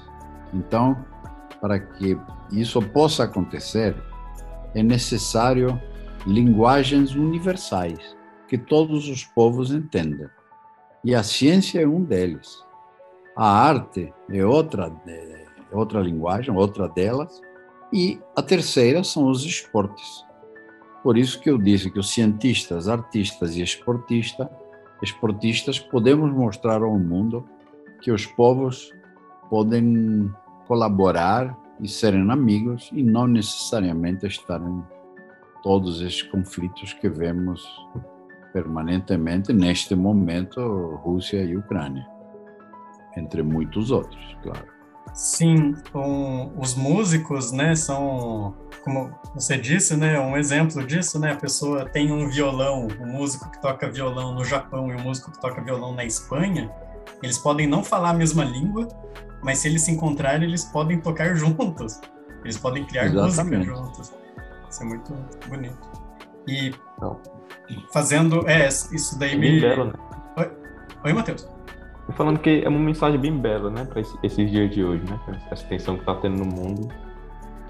Então, 0.55 0.96
para 1.61 1.79
que 1.79 2.18
isso 2.51 2.81
possa 2.81 3.24
acontecer, 3.24 3.94
é 4.74 4.83
necessário 4.83 5.79
linguagens 6.27 7.14
universais 7.14 8.16
que 8.48 8.57
todos 8.57 9.07
os 9.11 9.22
povos 9.22 9.70
entendam. 9.70 10.31
E 11.05 11.14
a 11.14 11.22
ciência 11.22 11.83
é 11.83 11.87
um 11.87 12.03
deles. 12.03 12.66
A 13.38 13.48
arte 13.68 14.12
é 14.29 14.44
outra, 14.44 14.92
é 15.07 15.46
outra 15.70 16.01
linguagem, 16.01 16.53
outra 16.53 16.88
delas. 16.88 17.40
E 17.92 18.18
a 18.35 18.42
terceira 18.42 19.05
são 19.05 19.31
os 19.31 19.44
esportes. 19.44 20.24
Por 21.05 21.16
isso 21.16 21.40
que 21.40 21.48
eu 21.48 21.57
disse 21.57 21.88
que 21.88 22.01
os 22.01 22.11
cientistas, 22.11 22.88
artistas 22.88 23.57
e 23.57 23.62
esportistas, 23.62 24.48
esportistas 25.01 25.79
podemos 25.79 26.33
mostrar 26.33 26.83
ao 26.83 26.98
mundo 26.98 27.48
que 28.03 28.11
os 28.11 28.27
povos 28.27 28.92
podem 29.48 30.29
colaborar 30.66 31.57
e 31.81 31.87
serem 31.87 32.29
amigos 32.33 32.90
e 32.92 33.05
não 33.05 33.29
necessariamente 33.29 34.27
estarem 34.27 34.83
todos 35.62 36.01
esses 36.01 36.22
conflitos 36.22 36.92
que 36.92 37.09
vemos 37.09 37.64
permanentemente 38.53 39.53
neste 39.53 39.94
momento 39.94 40.61
Rússia 41.05 41.44
e 41.44 41.57
Ucrânia, 41.57 42.05
entre 43.18 43.42
muitos 43.42 43.90
outros, 43.90 44.37
claro. 44.42 44.78
Sim, 45.14 45.74
um, 45.94 46.52
os 46.61 46.74
músicos, 46.74 47.50
né, 47.50 47.74
são, 47.74 48.54
como 48.85 49.11
você 49.35 49.57
disse, 49.57 49.96
né, 49.96 50.20
um 50.20 50.37
exemplo 50.37 50.87
disso, 50.87 51.18
né, 51.18 51.33
a 51.33 51.37
pessoa 51.37 51.88
tem 51.88 52.12
um 52.12 52.28
violão, 52.28 52.87
um 53.00 53.07
músico 53.07 53.50
que 53.50 53.61
toca 53.61 53.90
violão 53.90 54.35
no 54.35 54.44
Japão 54.44 54.90
e 54.90 54.94
um 54.94 55.00
músico 55.00 55.33
que 55.33 55.40
toca 55.40 55.62
violão 55.62 55.94
na 55.94 56.04
Espanha, 56.04 56.70
eles 57.22 57.38
podem 57.38 57.66
não 57.66 57.83
falar 57.83 58.11
a 58.11 58.14
mesma 58.14 58.44
língua, 58.44 58.87
mas 59.42 59.59
se 59.59 59.68
eles 59.68 59.83
se 59.83 59.90
encontrarem, 59.90 60.46
eles 60.48 60.64
podem 60.64 61.00
tocar 61.00 61.35
juntos, 61.37 62.00
eles 62.44 62.57
podem 62.57 62.85
criar 62.87 63.07
Exatamente. 63.07 63.68
música 63.68 63.76
juntos. 63.76 64.12
Isso 64.70 64.83
é 64.83 64.87
muito 64.87 65.14
bonito. 65.48 65.88
E 66.46 66.72
não. 67.00 67.20
fazendo, 67.92 68.48
é, 68.48 68.68
isso 68.68 69.18
daí 69.18 69.37
me... 69.37 69.61
Né? 69.61 69.92
Oi, 70.37 70.52
Oi 71.04 71.12
Matheus 71.12 71.57
falando 72.14 72.38
que 72.38 72.62
é 72.64 72.68
uma 72.68 72.78
mensagem 72.78 73.18
bem 73.20 73.36
bela, 73.36 73.70
né, 73.70 73.84
para 73.84 74.00
esses 74.00 74.50
dias 74.50 74.70
de 74.70 74.82
hoje, 74.82 75.04
né? 75.04 75.20
Essa 75.50 75.64
tensão 75.66 75.94
que 75.94 76.00
está 76.00 76.14
tendo 76.14 76.38
no 76.38 76.46
mundo. 76.46 76.88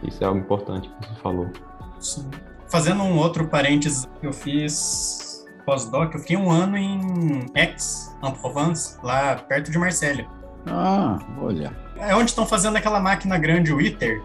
Isso 0.02 0.22
é 0.22 0.26
algo 0.26 0.38
importante 0.38 0.88
que 0.88 1.08
você 1.08 1.14
falou. 1.20 1.50
Sim. 1.98 2.28
Fazendo 2.68 3.02
um 3.02 3.16
outro 3.16 3.48
parênteses, 3.48 4.08
eu 4.22 4.32
fiz 4.32 5.44
pós-doc, 5.64 6.14
eu 6.14 6.20
fiquei 6.20 6.36
um 6.36 6.50
ano 6.50 6.76
em 6.76 7.46
Aix, 7.54 8.16
en 8.22 8.30
Provence, 8.32 8.96
lá 9.02 9.36
perto 9.36 9.70
de 9.70 9.78
Marselha. 9.78 10.26
Ah, 10.66 11.18
olha. 11.40 11.76
É 11.96 12.14
onde 12.14 12.30
estão 12.30 12.46
fazendo 12.46 12.76
aquela 12.76 13.00
máquina 13.00 13.38
grande, 13.38 13.72
o 13.72 13.80
ITER, 13.80 14.22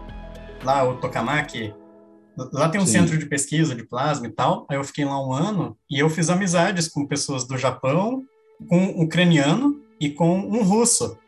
lá 0.62 0.84
o 0.84 0.96
tokamak. 0.96 1.74
Lá 2.52 2.68
tem 2.68 2.80
um 2.80 2.86
Sim. 2.86 3.00
centro 3.00 3.18
de 3.18 3.26
pesquisa 3.26 3.74
de 3.74 3.84
plasma 3.84 4.26
e 4.26 4.30
tal. 4.30 4.66
Aí 4.68 4.76
eu 4.76 4.84
fiquei 4.84 5.04
lá 5.04 5.24
um 5.24 5.32
ano 5.32 5.76
e 5.90 5.98
eu 5.98 6.08
fiz 6.10 6.30
amizades 6.30 6.88
com 6.88 7.06
pessoas 7.06 7.44
do 7.46 7.56
Japão, 7.56 8.22
com 8.68 8.78
um 8.78 9.02
ucraniano 9.02 9.83
e 10.00 10.10
com 10.10 10.38
um 10.38 10.62
russo. 10.62 11.18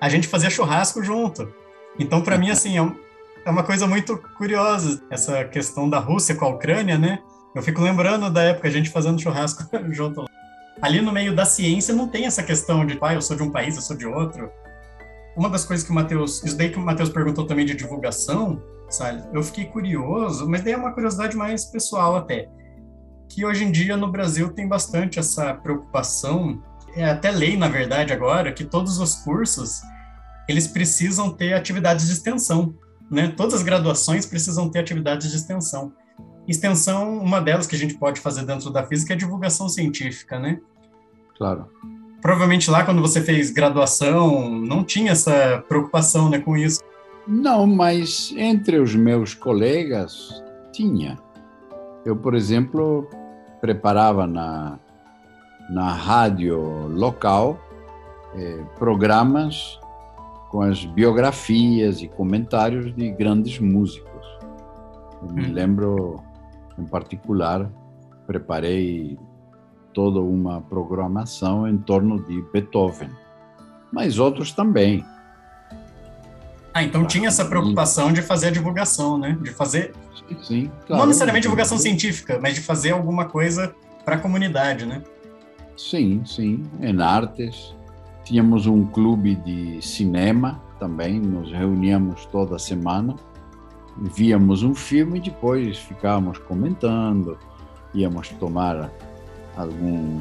A 0.00 0.08
gente 0.08 0.28
fazia 0.28 0.50
churrasco 0.50 1.02
junto. 1.02 1.52
Então, 1.98 2.22
para 2.22 2.38
mim, 2.38 2.50
assim, 2.50 2.78
é, 2.78 2.92
é 3.44 3.50
uma 3.50 3.62
coisa 3.62 3.86
muito 3.86 4.16
curiosa 4.36 5.02
essa 5.10 5.44
questão 5.44 5.88
da 5.88 5.98
Rússia 5.98 6.34
com 6.34 6.44
a 6.44 6.48
Ucrânia, 6.48 6.96
né? 6.96 7.20
Eu 7.54 7.62
fico 7.62 7.82
lembrando 7.82 8.30
da 8.30 8.42
época 8.42 8.68
a 8.68 8.70
gente 8.70 8.90
fazendo 8.90 9.20
churrasco 9.20 9.64
junto. 9.90 10.24
Ali 10.80 11.00
no 11.00 11.12
meio 11.12 11.34
da 11.34 11.44
ciência 11.44 11.94
não 11.94 12.08
tem 12.08 12.24
essa 12.26 12.42
questão 12.42 12.86
de, 12.86 12.96
pai, 12.96 13.14
ah, 13.14 13.18
eu 13.18 13.22
sou 13.22 13.36
de 13.36 13.42
um 13.42 13.50
país, 13.50 13.76
eu 13.76 13.82
sou 13.82 13.96
de 13.96 14.06
outro. 14.06 14.50
Uma 15.36 15.50
das 15.50 15.64
coisas 15.64 15.84
que 15.84 15.92
o 15.92 15.94
Matheus, 15.94 16.42
isso 16.42 16.56
daí 16.56 16.70
que 16.70 16.78
o 16.78 16.82
Matheus 16.82 17.10
perguntou 17.10 17.46
também 17.46 17.66
de 17.66 17.74
divulgação, 17.74 18.62
sabe? 18.88 19.22
Eu 19.32 19.42
fiquei 19.42 19.66
curioso, 19.66 20.48
mas 20.48 20.62
daí 20.62 20.72
é 20.72 20.76
uma 20.76 20.92
curiosidade 20.92 21.36
mais 21.36 21.66
pessoal 21.66 22.16
até. 22.16 22.48
Que 23.28 23.44
hoje 23.44 23.64
em 23.64 23.70
dia 23.70 23.96
no 23.96 24.10
Brasil 24.10 24.52
tem 24.52 24.66
bastante 24.66 25.18
essa 25.18 25.52
preocupação 25.54 26.62
é 26.94 27.04
até 27.04 27.30
lei, 27.30 27.56
na 27.56 27.68
verdade, 27.68 28.12
agora, 28.12 28.52
que 28.52 28.64
todos 28.64 28.98
os 28.98 29.16
cursos 29.16 29.82
eles 30.48 30.66
precisam 30.66 31.30
ter 31.30 31.54
atividades 31.54 32.06
de 32.06 32.12
extensão, 32.12 32.74
né? 33.10 33.32
Todas 33.36 33.54
as 33.54 33.62
graduações 33.62 34.26
precisam 34.26 34.68
ter 34.68 34.80
atividades 34.80 35.30
de 35.30 35.36
extensão. 35.36 35.92
Extensão, 36.48 37.18
uma 37.18 37.40
delas 37.40 37.66
que 37.66 37.76
a 37.76 37.78
gente 37.78 37.94
pode 37.94 38.20
fazer 38.20 38.44
dentro 38.44 38.70
da 38.70 38.84
física 38.84 39.12
é 39.12 39.16
divulgação 39.16 39.68
científica, 39.68 40.38
né? 40.38 40.58
Claro. 41.36 41.68
Provavelmente 42.20 42.70
lá, 42.70 42.84
quando 42.84 43.00
você 43.00 43.20
fez 43.20 43.50
graduação, 43.50 44.50
não 44.50 44.84
tinha 44.84 45.12
essa 45.12 45.64
preocupação, 45.68 46.28
né, 46.28 46.38
com 46.38 46.56
isso. 46.56 46.80
Não, 47.26 47.66
mas 47.66 48.34
entre 48.36 48.78
os 48.78 48.94
meus 48.94 49.34
colegas 49.34 50.42
tinha. 50.72 51.18
Eu, 52.04 52.16
por 52.16 52.34
exemplo, 52.34 53.08
preparava 53.60 54.26
na, 54.26 54.78
na 55.70 55.92
rádio 55.92 56.88
local 56.88 57.58
eh, 58.34 58.64
programas 58.76 59.78
com 60.50 60.62
as 60.62 60.84
biografias 60.84 62.02
e 62.02 62.08
comentários 62.08 62.94
de 62.94 63.10
grandes 63.12 63.58
músicos. 63.60 64.26
Eu 65.22 65.32
me 65.32 65.46
hum. 65.46 65.52
lembro, 65.52 66.22
em 66.76 66.84
particular, 66.84 67.70
preparei 68.26 69.16
toda 69.94 70.20
uma 70.20 70.60
programação 70.60 71.68
em 71.68 71.78
torno 71.78 72.20
de 72.24 72.42
Beethoven, 72.52 73.10
mas 73.92 74.18
outros 74.18 74.50
também. 74.50 75.04
Ah, 76.74 76.82
então 76.82 77.04
tinha 77.04 77.28
essa 77.28 77.44
preocupação 77.44 78.12
de 78.12 78.22
fazer 78.22 78.48
a 78.48 78.50
divulgação, 78.50 79.18
né? 79.18 79.36
De 79.40 79.50
fazer. 79.50 79.92
Sim, 80.42 80.70
claro. 80.86 81.02
Não 81.02 81.06
necessariamente 81.06 81.42
divulgação 81.42 81.78
científica, 81.78 82.38
mas 82.40 82.54
de 82.54 82.60
fazer 82.60 82.90
alguma 82.90 83.24
coisa 83.24 83.74
para 84.04 84.16
a 84.16 84.18
comunidade, 84.18 84.86
né? 84.86 85.02
Sim, 85.80 86.22
sim. 86.26 86.62
Em 86.80 87.00
artes. 87.00 87.74
Tínhamos 88.22 88.66
um 88.66 88.84
clube 88.84 89.34
de 89.36 89.80
cinema 89.80 90.60
também, 90.78 91.18
nos 91.18 91.50
reuníamos 91.50 92.26
toda 92.26 92.58
semana, 92.58 93.16
víamos 93.96 94.62
um 94.62 94.74
filme 94.74 95.18
e 95.18 95.22
depois 95.22 95.78
ficávamos 95.78 96.38
comentando, 96.38 97.36
íamos 97.94 98.28
tomar 98.28 98.92
algum, 99.56 100.20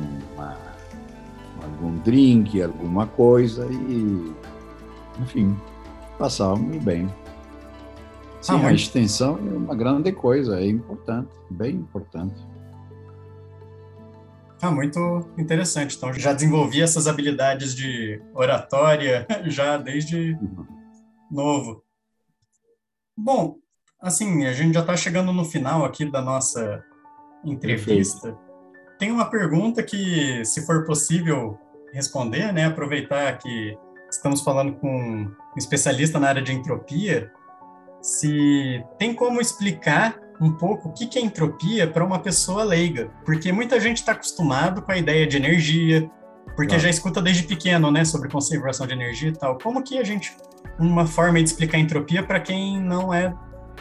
algum 1.62 1.98
drink, 2.00 2.62
alguma 2.62 3.06
coisa 3.06 3.68
e, 3.70 4.34
enfim, 5.22 5.56
passávamos 6.18 6.78
bem. 6.84 7.08
Sim, 8.42 8.54
ah, 8.54 8.58
mas... 8.58 8.66
a 8.66 8.74
extensão 8.74 9.38
é 9.38 9.58
uma 9.58 9.76
grande 9.76 10.12
coisa, 10.14 10.60
é 10.60 10.68
importante, 10.68 11.30
bem 11.50 11.76
importante. 11.76 12.49
Ah, 14.62 14.72
muito 14.72 15.00
interessante. 15.38 15.96
Então, 15.96 16.14
já 16.14 16.34
desenvolvi 16.34 16.82
essas 16.82 17.08
habilidades 17.08 17.74
de 17.74 18.22
oratória 18.34 19.26
já 19.48 19.78
desde 19.78 20.34
uhum. 20.34 20.66
novo. 21.32 21.84
Bom, 23.18 23.56
assim, 24.02 24.46
a 24.46 24.54
gente 24.54 24.74
já 24.74 24.82
está 24.82 24.96
chegando 24.98 25.32
no 25.32 25.46
final 25.46 25.86
aqui 25.86 26.06
da 26.06 26.22
nossa 26.22 26.84
entrevista. 27.44 28.34
Perfeito. 28.34 28.50
Tem 28.98 29.12
uma 29.12 29.30
pergunta 29.30 29.82
que, 29.82 30.44
se 30.44 30.66
for 30.66 30.86
possível 30.86 31.58
responder, 31.94 32.52
né, 32.52 32.66
aproveitar 32.66 33.38
que 33.38 33.78
estamos 34.12 34.42
falando 34.42 34.74
com 34.74 34.90
um 34.90 35.58
especialista 35.58 36.20
na 36.20 36.28
área 36.28 36.42
de 36.42 36.54
entropia, 36.54 37.32
se 38.02 38.84
tem 38.98 39.14
como 39.14 39.40
explicar 39.40 40.20
um 40.40 40.52
pouco 40.52 40.90
o 40.90 40.94
que 40.94 41.18
é 41.18 41.22
entropia 41.22 41.86
para 41.88 42.04
uma 42.04 42.20
pessoa 42.20 42.64
leiga, 42.64 43.10
porque 43.26 43.52
muita 43.52 43.80
gente 43.80 43.98
está 43.98 44.14
acostumado 44.14 44.82
com 44.82 44.92
a 44.92 44.98
ideia 44.98 45.28
de 45.28 45.38
energia, 45.38 46.10
porque 46.56 46.80
já 46.80 46.90
escuta 46.90 47.22
desde 47.22 47.44
pequeno, 47.44 47.92
né, 47.92 48.06
sobre 48.06 48.30
conservação 48.30 48.88
de 48.88 48.94
energia 48.94 49.30
e 49.30 49.34
tal. 49.34 49.58
Como 49.58 49.84
que 49.84 49.98
a 49.98 50.04
gente 50.04 50.36
uma 50.78 51.06
forma 51.06 51.40
de 51.40 51.50
explicar 51.50 51.78
entropia 51.78 52.24
para 52.24 52.40
quem 52.40 52.82
não 52.82 53.14
é 53.14 53.34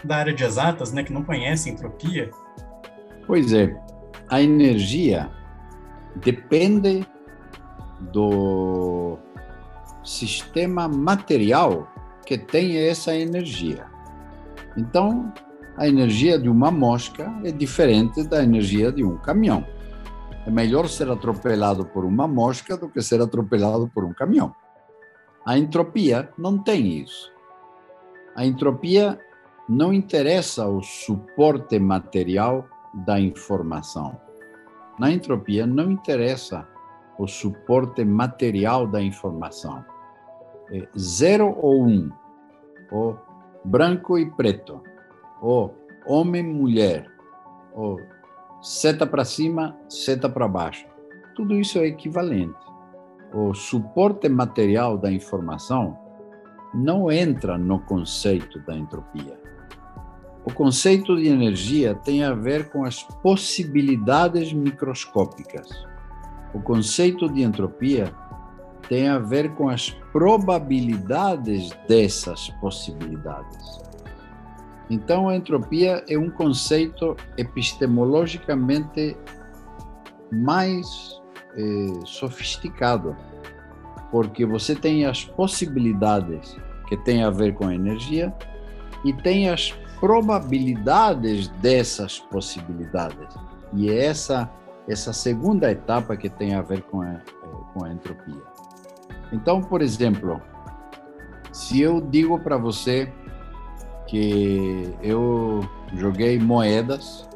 da 0.03 0.16
área 0.16 0.33
de 0.33 0.44
exatas, 0.44 0.92
né, 0.92 1.03
que 1.03 1.12
não 1.12 1.23
conhece 1.23 1.71
entropia? 1.71 2.31
Pois 3.27 3.53
é, 3.53 3.77
a 4.29 4.42
energia 4.42 5.31
depende 6.16 7.07
do 8.12 9.18
sistema 10.05 10.88
material 10.88 11.88
que 12.25 12.38
tem 12.38 12.77
essa 12.77 13.14
energia. 13.14 13.87
Então, 14.77 15.33
a 15.79 15.87
energia 15.87 16.37
de 16.37 16.49
uma 16.49 16.73
mosca 16.73 17.33
é 17.45 17.53
diferente 17.53 18.25
da 18.25 18.43
energia 18.43 18.91
de 18.91 19.05
um 19.05 19.17
caminhão. 19.17 19.64
É 20.45 20.51
melhor 20.51 20.88
ser 20.88 21.09
atropelado 21.09 21.87
por 21.87 22.05
uma 22.05 22.27
mosca 22.27 22.77
do 22.77 22.88
que 22.88 23.01
ser 23.01 23.23
atropelado 23.23 23.88
por 23.95 24.05
um 24.05 24.12
caminhão. 24.12 24.53
A 25.47 25.57
entropia 25.57 26.29
não 26.37 26.59
tem 26.59 26.99
isso. 27.01 27.33
A 28.35 28.45
entropia 28.45 29.21
não 29.69 29.93
interessa 29.93 30.67
o 30.67 30.83
suporte 30.83 31.79
material 31.79 32.67
da 32.93 33.21
informação. 33.21 34.21
Na 34.99 35.12
entropia 35.12 35.64
não 35.64 35.93
interessa 35.93 36.67
o 37.17 37.29
suporte 37.29 38.05
material 38.05 38.85
da 38.85 39.01
informação. 39.01 39.85
É 40.73 40.88
zero 40.99 41.57
ou 41.57 41.87
um, 41.87 42.11
ou 42.91 43.17
branco 43.64 44.19
e 44.19 44.29
preto 44.29 44.83
ou 45.40 45.74
homem-mulher, 46.07 47.07
ou 47.74 48.01
seta 48.62 49.07
para 49.07 49.24
cima, 49.24 49.77
seta 49.88 50.29
para 50.29 50.48
baixo. 50.48 50.87
Tudo 51.37 51.55
isso 51.55 51.79
é 51.79 51.87
equivalente. 51.87 52.59
O 53.33 53.55
suporte 53.55 54.29
material 54.29 54.96
da 54.96 55.12
informação 55.12 55.96
não 56.74 57.11
entra 57.11 57.57
no 57.59 57.81
conceito 57.81 58.59
da 58.61 58.77
entropia. 58.77 59.38
O 60.44 60.53
conceito 60.53 61.16
de 61.16 61.29
energia 61.29 61.94
tem 61.94 62.24
a 62.24 62.33
ver 62.33 62.70
com 62.70 62.85
as 62.85 63.03
possibilidades 63.03 64.53
microscópicas. 64.53 65.68
O 66.55 66.61
conceito 66.61 67.29
de 67.29 67.42
entropia 67.42 68.12
tem 68.88 69.09
a 69.09 69.18
ver 69.18 69.55
com 69.55 69.68
as 69.68 69.90
probabilidades 70.12 71.70
dessas 71.87 72.48
possibilidades. 72.61 73.88
Então, 74.90 75.29
a 75.29 75.37
entropia 75.37 76.03
é 76.09 76.16
um 76.18 76.31
conceito 76.31 77.16
epistemologicamente 77.37 79.16
mais 80.33 81.20
eh, 81.57 82.01
sofisticado, 82.05 83.16
porque 84.11 84.46
você 84.46 84.74
tem 84.74 85.05
as 85.05 85.24
possibilidades 85.24 86.57
que 86.88 86.96
têm 86.96 87.22
a 87.22 87.31
ver 87.31 87.55
com 87.55 87.66
a 87.66 87.74
energia 87.74 88.35
e 89.05 89.12
tem 89.12 89.51
as 89.51 89.72
probabilidades 90.01 91.48
dessas 91.48 92.18
possibilidades. 92.18 93.35
E 93.74 93.90
é 93.90 94.07
essa 94.07 94.51
essa 94.88 95.12
segunda 95.12 95.70
etapa 95.70 96.16
que 96.16 96.31
tem 96.31 96.55
a 96.55 96.62
ver 96.62 96.83
com 96.83 97.03
a, 97.03 97.20
com 97.74 97.85
a 97.85 97.92
entropia. 97.92 98.42
Então, 99.33 99.61
por 99.61 99.83
exemplo, 99.83 100.40
se 101.53 101.81
eu 101.81 102.01
digo 102.01 102.38
para 102.38 102.57
você 102.57 103.12
que 104.09 104.94
eu 105.03 105.61
joguei 105.94 106.38
moedas 106.38 107.29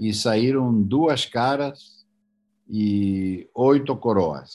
e 0.00 0.12
saíram 0.12 0.82
duas 0.82 1.24
caras 1.24 2.04
e 2.68 3.48
oito 3.54 3.96
coroas. 3.96 4.52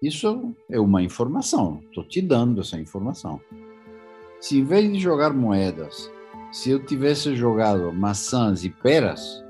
Isso 0.00 0.54
é 0.70 0.78
uma 0.78 1.02
informação, 1.02 1.80
estou 1.88 2.04
te 2.04 2.22
dando 2.22 2.60
essa 2.60 2.78
informação. 2.78 3.40
Se 4.40 4.58
em 4.58 4.64
vez 4.64 4.90
de 4.92 5.00
jogar 5.00 5.34
moedas, 5.34 6.08
se 6.52 6.70
eu 6.70 6.84
tivesse 6.86 7.34
jogado 7.34 7.92
maçãs 7.92 8.64
e 8.64 8.70
peras, 8.70 9.44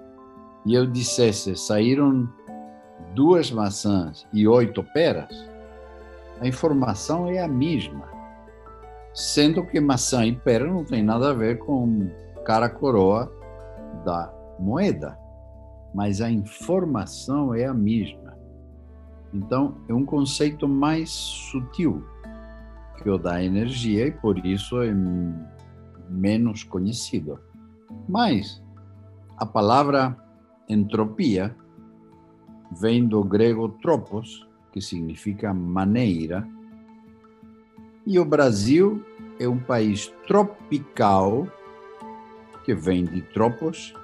e 0.65 0.75
eu 0.75 0.87
dissesse 0.87 1.55
saíram 1.55 2.27
duas 3.15 3.51
maçãs 3.51 4.27
e 4.33 4.49
oito 4.49 4.83
peras, 4.83 5.49
a 6.41 6.49
informação 6.49 7.29
é 7.29 7.41
a 7.41 7.49
mesma 7.49 8.18
sendo 9.19 9.67
que 9.67 9.81
maçã 9.81 10.25
e 10.25 10.33
pera 10.33 10.65
não 10.65 10.85
tem 10.85 11.03
nada 11.03 11.31
a 11.31 11.35
ver 11.35 11.59
com 11.59 12.09
cara 12.45 12.69
coroa 12.69 13.31
da 14.05 14.33
moeda, 14.61 15.19
mas 15.93 16.21
a 16.21 16.31
informação 16.31 17.53
é 17.53 17.67
a 17.67 17.75
mesma. 17.75 18.39
Então, 19.35 19.77
é 19.89 19.93
um 19.93 20.05
conceito 20.05 20.69
mais 20.69 21.11
sutil 21.11 22.07
que 23.03 23.11
o 23.11 23.19
da 23.19 23.43
energia 23.43 24.07
e 24.07 24.13
por 24.13 24.39
isso 24.47 24.81
é 24.81 24.95
menos 26.09 26.63
conhecido. 26.63 27.41
Mas 28.09 28.63
a 29.37 29.45
palavra 29.45 30.17
entropia 30.69 31.57
vem 32.81 33.05
do 33.05 33.25
grego 33.25 33.69
tropos, 33.83 34.49
que 34.73 34.81
significa 34.81 35.53
maneira, 35.53 36.47
e 38.07 38.19
o 38.19 38.25
Brasil 38.25 39.05
é 39.39 39.49
um 39.49 39.59
país 39.59 40.13
tropical, 40.27 41.47
que 42.65 42.75
vem 42.75 43.05
de 43.05 43.23
tropos, 43.23 43.95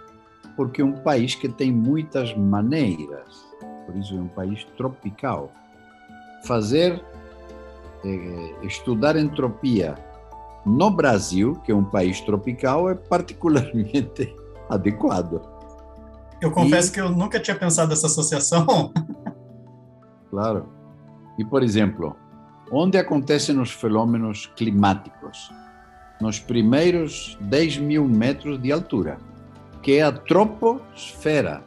porque 0.56 0.80
é 0.80 0.84
um 0.84 0.92
país 0.92 1.34
que 1.34 1.48
tem 1.48 1.72
muitas 1.72 2.34
maneiras, 2.36 3.44
por 3.86 3.96
isso 3.96 4.16
é 4.16 4.20
um 4.20 4.28
país 4.28 4.64
tropical. 4.76 5.52
Fazer, 6.44 7.02
eh, 8.04 8.54
estudar 8.62 9.16
entropia 9.16 9.94
no 10.64 10.90
Brasil, 10.90 11.54
que 11.64 11.72
é 11.72 11.74
um 11.74 11.84
país 11.84 12.20
tropical, 12.20 12.88
é 12.88 12.94
particularmente 12.94 14.34
adequado. 14.68 15.42
Eu 16.40 16.50
confesso 16.50 16.90
e, 16.90 16.92
que 16.92 17.00
eu 17.00 17.10
nunca 17.10 17.40
tinha 17.40 17.56
pensado 17.56 17.90
nessa 17.90 18.06
associação. 18.06 18.92
claro. 20.30 20.68
E, 21.38 21.44
por 21.44 21.62
exemplo, 21.62 22.16
onde 22.70 22.98
acontecem 22.98 23.58
os 23.60 23.70
fenômenos 23.70 24.50
climáticos? 24.56 25.50
Nos 26.20 26.38
primeiros 26.38 27.36
10 27.40 27.78
mil 27.78 28.08
metros 28.08 28.60
de 28.60 28.72
altura, 28.72 29.18
que 29.82 29.98
é 29.98 30.02
a 30.02 30.12
troposfera. 30.12 31.62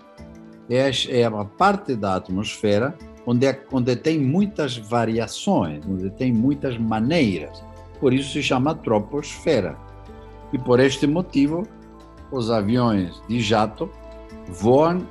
é, 0.69 0.89
é 1.09 1.23
a 1.23 1.45
parte 1.45 1.95
da 1.95 2.15
atmosfera 2.15 2.97
onde, 3.27 3.45
é, 3.45 3.61
onde 3.71 3.95
tem 3.97 4.17
muitas 4.19 4.77
variações, 4.77 5.85
onde 5.85 6.09
tem 6.11 6.31
muitas 6.31 6.77
maneiras. 6.77 7.61
Por 7.99 8.13
isso 8.13 8.31
se 8.31 8.41
chama 8.41 8.73
troposfera. 8.73 9.77
E 10.53 10.57
por 10.57 10.79
este 10.79 11.05
motivo, 11.05 11.67
os 12.31 12.49
aviões 12.49 13.21
de 13.27 13.41
jato 13.41 13.89
voam 14.47 15.05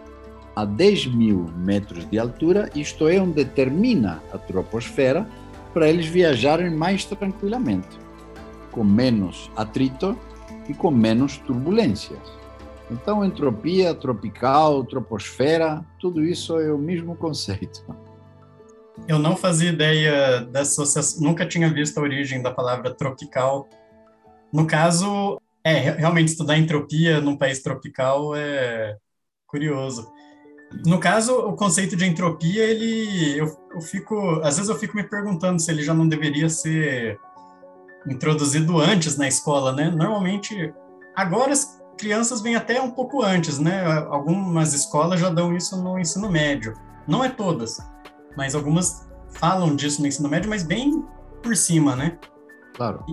a 0.54 0.64
10 0.64 1.08
mil 1.08 1.50
metros 1.58 2.08
de 2.08 2.18
altura, 2.18 2.70
isto 2.74 3.06
é 3.06 3.20
onde 3.20 3.44
termina 3.44 4.22
a 4.32 4.38
troposfera, 4.38 5.28
para 5.76 5.90
eles 5.90 6.06
viajarem 6.06 6.70
mais 6.70 7.04
tranquilamente, 7.04 7.98
com 8.72 8.82
menos 8.82 9.50
atrito 9.54 10.18
e 10.66 10.72
com 10.72 10.90
menos 10.90 11.36
turbulências. 11.36 12.18
Então, 12.90 13.22
entropia, 13.22 13.94
tropical, 13.94 14.82
troposfera, 14.84 15.84
tudo 16.00 16.24
isso 16.24 16.58
é 16.58 16.72
o 16.72 16.78
mesmo 16.78 17.14
conceito. 17.14 17.84
Eu 19.06 19.18
não 19.18 19.36
fazia 19.36 19.68
ideia 19.68 20.40
da 20.46 20.60
associação, 20.60 21.22
nunca 21.22 21.44
tinha 21.44 21.70
visto 21.70 21.98
a 21.98 22.02
origem 22.02 22.40
da 22.40 22.50
palavra 22.50 22.94
tropical. 22.94 23.68
No 24.50 24.66
caso, 24.66 25.38
é, 25.62 25.90
realmente 25.90 26.28
estudar 26.28 26.56
entropia 26.56 27.20
num 27.20 27.36
país 27.36 27.62
tropical 27.62 28.34
é 28.34 28.96
curioso. 29.46 30.10
No 30.84 30.98
caso, 30.98 31.32
o 31.32 31.54
conceito 31.54 31.96
de 31.96 32.04
entropia, 32.04 32.64
ele, 32.64 33.38
eu, 33.38 33.56
eu 33.72 33.80
fico, 33.80 34.40
às 34.42 34.56
vezes 34.56 34.68
eu 34.68 34.76
fico 34.76 34.96
me 34.96 35.04
perguntando 35.04 35.60
se 35.60 35.70
ele 35.70 35.82
já 35.82 35.94
não 35.94 36.08
deveria 36.08 36.48
ser 36.48 37.18
introduzido 38.08 38.78
antes 38.78 39.16
na 39.16 39.28
escola, 39.28 39.72
né? 39.72 39.90
Normalmente, 39.90 40.72
agora 41.14 41.52
as 41.52 41.80
crianças 41.96 42.40
vêm 42.40 42.56
até 42.56 42.80
um 42.80 42.90
pouco 42.90 43.22
antes, 43.22 43.58
né? 43.58 43.84
Algumas 44.08 44.74
escolas 44.74 45.20
já 45.20 45.30
dão 45.30 45.56
isso 45.56 45.82
no 45.82 45.98
ensino 45.98 46.30
médio. 46.30 46.74
Não 47.06 47.24
é 47.24 47.28
todas, 47.28 47.78
mas 48.36 48.54
algumas 48.54 49.06
falam 49.30 49.74
disso 49.74 50.00
no 50.00 50.08
ensino 50.08 50.28
médio, 50.28 50.50
mas 50.50 50.62
bem 50.62 51.04
por 51.42 51.56
cima, 51.56 51.94
né? 51.94 52.18
Claro. 52.74 53.04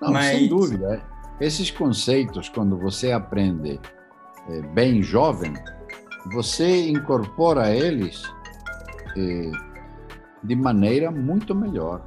Não, 0.00 0.12
mas... 0.12 0.36
sem 0.36 0.48
dúvida. 0.48 1.02
Esses 1.40 1.70
conceitos, 1.70 2.48
quando 2.48 2.76
você 2.76 3.12
aprende 3.12 3.80
é, 4.48 4.60
bem 4.74 5.02
jovem, 5.02 5.54
você 6.26 6.88
incorpora 6.88 7.74
eles 7.74 8.22
é, 9.16 9.50
de 10.42 10.54
maneira 10.54 11.10
muito 11.10 11.54
melhor. 11.54 12.06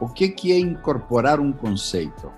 O 0.00 0.08
que, 0.08 0.28
que 0.28 0.52
é 0.52 0.58
incorporar 0.58 1.40
um 1.40 1.52
conceito? 1.52 2.32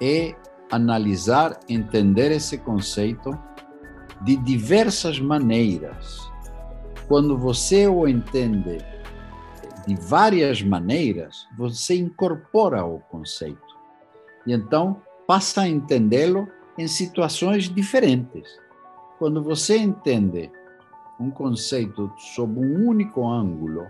É 0.00 0.34
analisar, 0.70 1.58
entender 1.68 2.30
esse 2.30 2.58
conceito 2.58 3.36
de 4.22 4.36
diversas 4.36 5.18
maneiras. 5.18 6.30
Quando 7.08 7.36
você 7.36 7.86
o 7.86 8.08
entende 8.08 8.78
de 9.86 9.94
várias 9.96 10.62
maneiras, 10.62 11.46
você 11.56 11.96
incorpora 11.96 12.84
o 12.84 13.00
conceito. 13.00 13.60
E 14.46 14.52
então 14.52 15.02
passa 15.26 15.62
a 15.62 15.68
entendê-lo 15.68 16.48
em 16.78 16.86
situações 16.86 17.68
diferentes. 17.68 18.48
Quando 19.18 19.42
você 19.42 19.78
entende 19.78 20.50
um 21.20 21.30
conceito 21.30 22.12
sob 22.16 22.58
um 22.58 22.88
único 22.88 23.26
ângulo, 23.26 23.86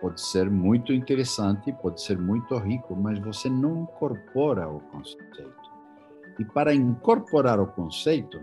pode 0.00 0.20
ser 0.20 0.50
muito 0.50 0.92
interessante, 0.92 1.72
pode 1.72 2.02
ser 2.02 2.18
muito 2.18 2.56
rico, 2.56 2.96
mas 2.96 3.18
você 3.18 3.48
não 3.50 3.82
incorpora 3.82 4.68
o 4.68 4.80
conceito. 4.80 5.70
E 6.38 6.44
para 6.44 6.74
incorporar 6.74 7.60
o 7.60 7.66
conceito, 7.66 8.40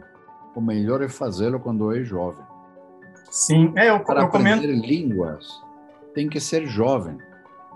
o 0.56 0.62
melhor 0.62 1.02
é 1.02 1.10
fazê-lo 1.10 1.60
quando 1.60 1.92
é 1.96 2.04
jovem. 2.04 2.46
Sim, 3.32 3.74
é, 3.76 3.90
eu, 3.90 4.00
para 4.00 4.22
eu 4.22 4.26
aprender 4.28 4.68
comento... 4.68 4.88
línguas, 4.88 5.64
tem 6.14 6.30
que 6.30 6.40
ser 6.40 6.68
jovem. 6.68 7.18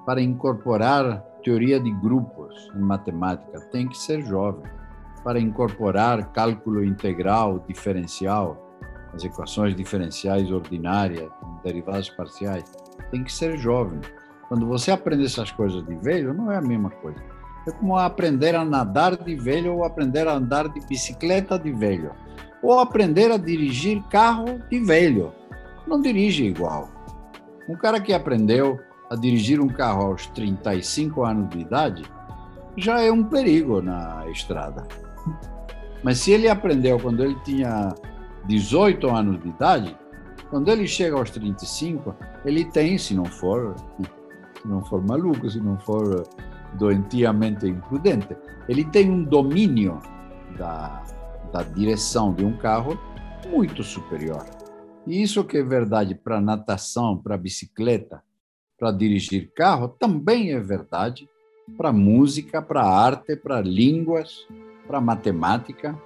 Para 0.05 0.21
incorporar 0.21 1.21
teoria 1.43 1.79
de 1.79 1.91
grupos 1.91 2.71
em 2.75 2.79
matemática, 2.79 3.59
tem 3.71 3.87
que 3.87 3.97
ser 3.97 4.23
jovem. 4.23 4.69
Para 5.23 5.39
incorporar 5.39 6.31
cálculo 6.31 6.83
integral, 6.83 7.63
diferencial, 7.67 8.71
as 9.13 9.23
equações 9.23 9.75
diferenciais 9.75 10.51
ordinárias, 10.51 11.29
derivadas 11.63 12.09
parciais, 12.09 12.63
tem 13.11 13.23
que 13.23 13.31
ser 13.31 13.57
jovem. 13.57 13.99
Quando 14.47 14.65
você 14.65 14.91
aprende 14.91 15.25
essas 15.25 15.51
coisas 15.51 15.85
de 15.85 15.95
velho, 15.95 16.33
não 16.33 16.51
é 16.51 16.57
a 16.57 16.61
mesma 16.61 16.89
coisa. 16.89 17.21
É 17.67 17.71
como 17.71 17.97
aprender 17.97 18.55
a 18.55 18.65
nadar 18.65 19.15
de 19.15 19.35
velho 19.35 19.75
ou 19.75 19.83
aprender 19.83 20.27
a 20.27 20.33
andar 20.33 20.67
de 20.67 20.79
bicicleta 20.87 21.59
de 21.59 21.71
velho. 21.71 22.11
Ou 22.63 22.79
aprender 22.79 23.31
a 23.31 23.37
dirigir 23.37 24.01
carro 24.09 24.59
de 24.69 24.79
velho. 24.79 25.31
Não 25.85 26.01
dirige 26.01 26.45
igual. 26.45 26.89
Um 27.69 27.75
cara 27.75 27.99
que 28.01 28.13
aprendeu 28.13 28.79
a 29.09 29.15
dirigir 29.15 29.59
um 29.59 29.67
carro 29.67 30.07
aos 30.07 30.25
35 30.27 31.23
anos 31.23 31.49
de 31.49 31.59
idade 31.59 32.03
já 32.75 33.01
é 33.01 33.11
um 33.11 33.23
perigo 33.23 33.81
na 33.81 34.27
estrada. 34.29 34.87
Mas 36.03 36.19
se 36.19 36.31
ele 36.31 36.47
aprendeu 36.47 36.99
quando 36.99 37.23
ele 37.23 37.35
tinha 37.43 37.93
18 38.45 39.07
anos 39.09 39.41
de 39.41 39.49
idade, 39.49 39.97
quando 40.49 40.69
ele 40.69 40.87
chega 40.87 41.15
aos 41.15 41.29
35, 41.29 42.15
ele 42.43 42.65
tem, 42.65 42.97
se 42.97 43.13
não 43.13 43.25
for, 43.25 43.75
se 44.61 44.67
não 44.67 44.83
for 44.83 45.05
maluco, 45.05 45.49
se 45.49 45.59
não 45.59 45.79
for 45.79 46.27
doentiamente 46.73 47.67
imprudente, 47.67 48.35
ele 48.67 48.83
tem 48.85 49.09
um 49.09 49.23
domínio 49.23 49.99
da, 50.57 51.03
da 51.51 51.63
direção 51.63 52.33
de 52.33 52.43
um 52.43 52.57
carro 52.57 52.99
muito 53.47 53.83
superior. 53.83 54.43
E 55.05 55.21
isso 55.21 55.43
que 55.43 55.57
é 55.57 55.63
verdade 55.63 56.15
para 56.15 56.41
natação, 56.41 57.17
para 57.17 57.37
bicicleta, 57.37 58.23
para 58.77 58.91
dirigir 58.91 59.51
carro, 59.55 59.87
também 59.87 60.51
é 60.51 60.59
verdade 60.59 61.29
para 61.77 61.91
música, 61.91 62.61
para 62.61 62.83
arte, 62.83 63.35
para 63.35 63.61
línguas, 63.61 64.47
para 64.91 64.99
matemática. 64.99 65.97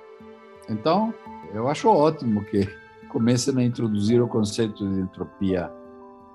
Então, 0.70 1.12
eu 1.52 1.68
acho 1.68 1.90
ótimo 1.90 2.46
que 2.46 2.70
comecem 3.10 3.58
a 3.58 3.64
introduzir 3.64 4.22
o 4.22 4.28
conceito 4.28 4.88
de 4.88 5.02
entropia 5.02 5.72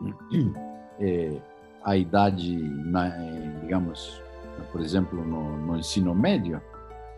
é, 0.98 1.40
à 1.84 1.96
idade, 1.96 2.58
na, 2.58 3.08
digamos, 3.60 4.20
por 4.72 4.80
exemplo, 4.80 5.24
no, 5.24 5.56
no 5.58 5.78
ensino 5.78 6.12
médio, 6.12 6.60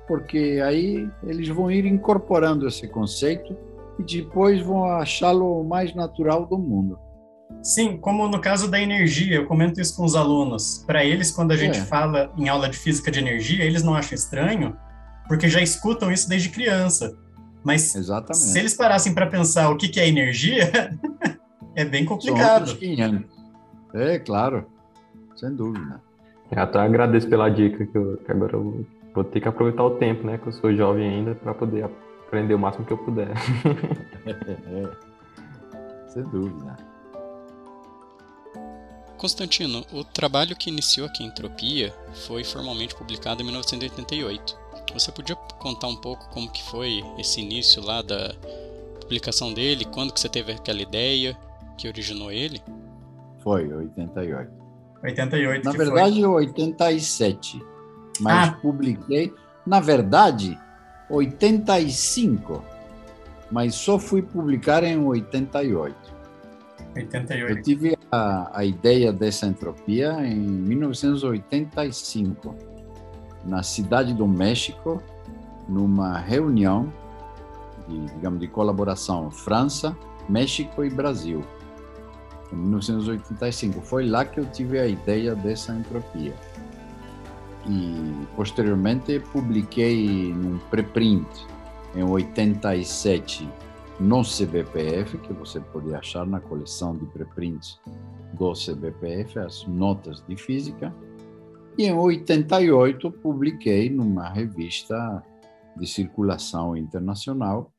porque 0.06 0.60
aí 0.62 1.08
eles 1.22 1.48
vão 1.48 1.70
ir 1.70 1.86
incorporando 1.86 2.68
esse 2.68 2.86
conceito 2.86 3.56
e 3.98 4.02
depois 4.02 4.60
vão 4.60 4.84
achá-lo 4.84 5.60
o 5.60 5.64
mais 5.64 5.94
natural 5.94 6.44
do 6.44 6.58
mundo. 6.58 6.98
Sim, 7.62 7.96
como 7.96 8.28
no 8.28 8.40
caso 8.40 8.70
da 8.70 8.80
energia, 8.80 9.36
eu 9.36 9.46
comento 9.46 9.80
isso 9.80 9.96
com 9.96 10.04
os 10.04 10.14
alunos. 10.14 10.84
Para 10.86 11.04
eles, 11.04 11.30
quando 11.30 11.52
a 11.52 11.56
gente 11.56 11.78
é. 11.78 11.82
fala 11.82 12.32
em 12.36 12.48
aula 12.48 12.68
de 12.68 12.76
física 12.76 13.10
de 13.10 13.18
energia, 13.18 13.64
eles 13.64 13.82
não 13.82 13.94
acham 13.94 14.14
estranho, 14.14 14.76
porque 15.28 15.48
já 15.48 15.60
escutam 15.60 16.10
isso 16.10 16.28
desde 16.28 16.48
criança. 16.48 17.16
Mas 17.64 17.94
Exatamente. 17.94 18.44
se 18.44 18.58
eles 18.58 18.74
parassem 18.74 19.14
para 19.14 19.26
pensar 19.26 19.70
o 19.70 19.76
que, 19.76 19.88
que 19.88 20.00
é 20.00 20.08
energia, 20.08 20.98
é 21.76 21.84
bem 21.84 22.04
complicado. 22.04 22.76
É, 23.94 24.18
claro, 24.18 24.66
sem 25.36 25.54
dúvida. 25.54 26.00
Eu 26.50 26.62
até 26.62 26.80
agradeço 26.80 27.28
pela 27.28 27.48
dica, 27.48 27.86
que, 27.86 27.96
eu, 27.96 28.16
que 28.18 28.30
agora 28.30 28.54
eu 28.54 28.84
vou 29.14 29.24
ter 29.24 29.40
que 29.40 29.48
aproveitar 29.48 29.84
o 29.84 29.92
tempo, 29.92 30.26
né? 30.26 30.38
Que 30.38 30.48
eu 30.48 30.52
sou 30.52 30.74
jovem 30.74 31.08
ainda, 31.08 31.34
para 31.34 31.54
poder 31.54 31.88
aprender 32.26 32.54
o 32.54 32.58
máximo 32.58 32.84
que 32.84 32.92
eu 32.92 32.98
puder. 32.98 33.30
é, 34.26 34.90
sem 36.08 36.22
dúvida. 36.24 36.76
Constantino, 39.16 39.84
o 39.92 40.02
trabalho 40.02 40.56
que 40.56 40.68
iniciou 40.68 41.06
aqui 41.06 41.22
em 41.22 41.28
Entropia 41.28 41.94
foi 42.26 42.42
formalmente 42.42 42.94
publicado 42.94 43.40
em 43.40 43.44
1988. 43.44 44.61
Você 44.92 45.10
podia 45.10 45.34
contar 45.58 45.88
um 45.88 45.96
pouco 45.96 46.28
como 46.30 46.50
que 46.50 46.62
foi 46.62 47.02
esse 47.18 47.40
início 47.40 47.82
lá 47.82 48.02
da 48.02 48.34
publicação 49.00 49.52
dele, 49.52 49.84
quando 49.86 50.12
que 50.12 50.20
você 50.20 50.28
teve 50.28 50.52
aquela 50.52 50.82
ideia 50.82 51.36
que 51.78 51.88
originou 51.88 52.30
ele? 52.30 52.60
Foi, 53.42 53.72
88. 53.72 54.52
88 55.02 55.64
Na 55.64 55.72
verdade, 55.72 56.20
foi. 56.20 56.30
87. 56.30 57.60
Mas 58.20 58.50
ah. 58.50 58.52
publiquei, 58.60 59.32
na 59.66 59.80
verdade, 59.80 60.56
85. 61.10 62.62
Mas 63.50 63.74
só 63.74 63.98
fui 63.98 64.22
publicar 64.22 64.84
em 64.84 64.98
88. 64.98 65.96
88. 66.94 67.50
Eu 67.50 67.62
tive 67.62 67.96
a, 68.10 68.58
a 68.58 68.64
ideia 68.64 69.12
dessa 69.12 69.46
entropia 69.46 70.12
em 70.26 70.36
1985 70.36 72.71
na 73.44 73.62
cidade 73.62 74.14
do 74.14 74.26
México, 74.26 75.02
numa 75.68 76.18
reunião 76.18 76.92
de, 77.88 78.06
digamos, 78.14 78.40
de 78.40 78.48
colaboração 78.48 79.30
França, 79.30 79.96
México 80.28 80.84
e 80.84 80.90
Brasil, 80.90 81.44
em 82.52 82.56
1985. 82.56 83.80
Foi 83.80 84.06
lá 84.06 84.24
que 84.24 84.38
eu 84.38 84.44
tive 84.46 84.78
a 84.78 84.86
ideia 84.86 85.34
dessa 85.34 85.74
entropia. 85.74 86.34
E 87.66 88.26
posteriormente 88.34 89.20
publiquei 89.32 90.32
num 90.32 90.58
preprint 90.70 91.26
em 91.94 92.02
87 92.02 93.48
no 94.00 94.22
CBPF, 94.22 95.18
que 95.18 95.32
você 95.32 95.60
pode 95.60 95.94
achar 95.94 96.26
na 96.26 96.40
coleção 96.40 96.96
de 96.96 97.06
preprints 97.06 97.78
do 98.32 98.52
CBPF, 98.52 99.38
as 99.38 99.64
notas 99.66 100.24
de 100.26 100.36
física. 100.36 100.92
E 101.78 101.86
em 101.86 101.92
88 101.92 103.10
publiquei 103.10 103.88
numa 103.88 104.28
revista 104.28 105.24
de 105.76 105.86
circulação 105.86 106.76
internacional. 106.76 107.72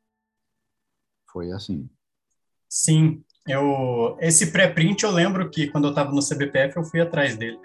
Foi 1.31 1.51
assim. 1.51 1.89
Sim, 2.69 3.23
eu 3.47 4.17
esse 4.19 4.51
pré-print 4.51 5.03
eu 5.03 5.11
lembro 5.11 5.49
que 5.49 5.67
quando 5.67 5.85
eu 5.85 5.89
estava 5.91 6.11
no 6.11 6.21
CBPF 6.21 6.77
eu 6.77 6.83
fui 6.83 7.01
atrás 7.01 7.35
dele. 7.37 7.59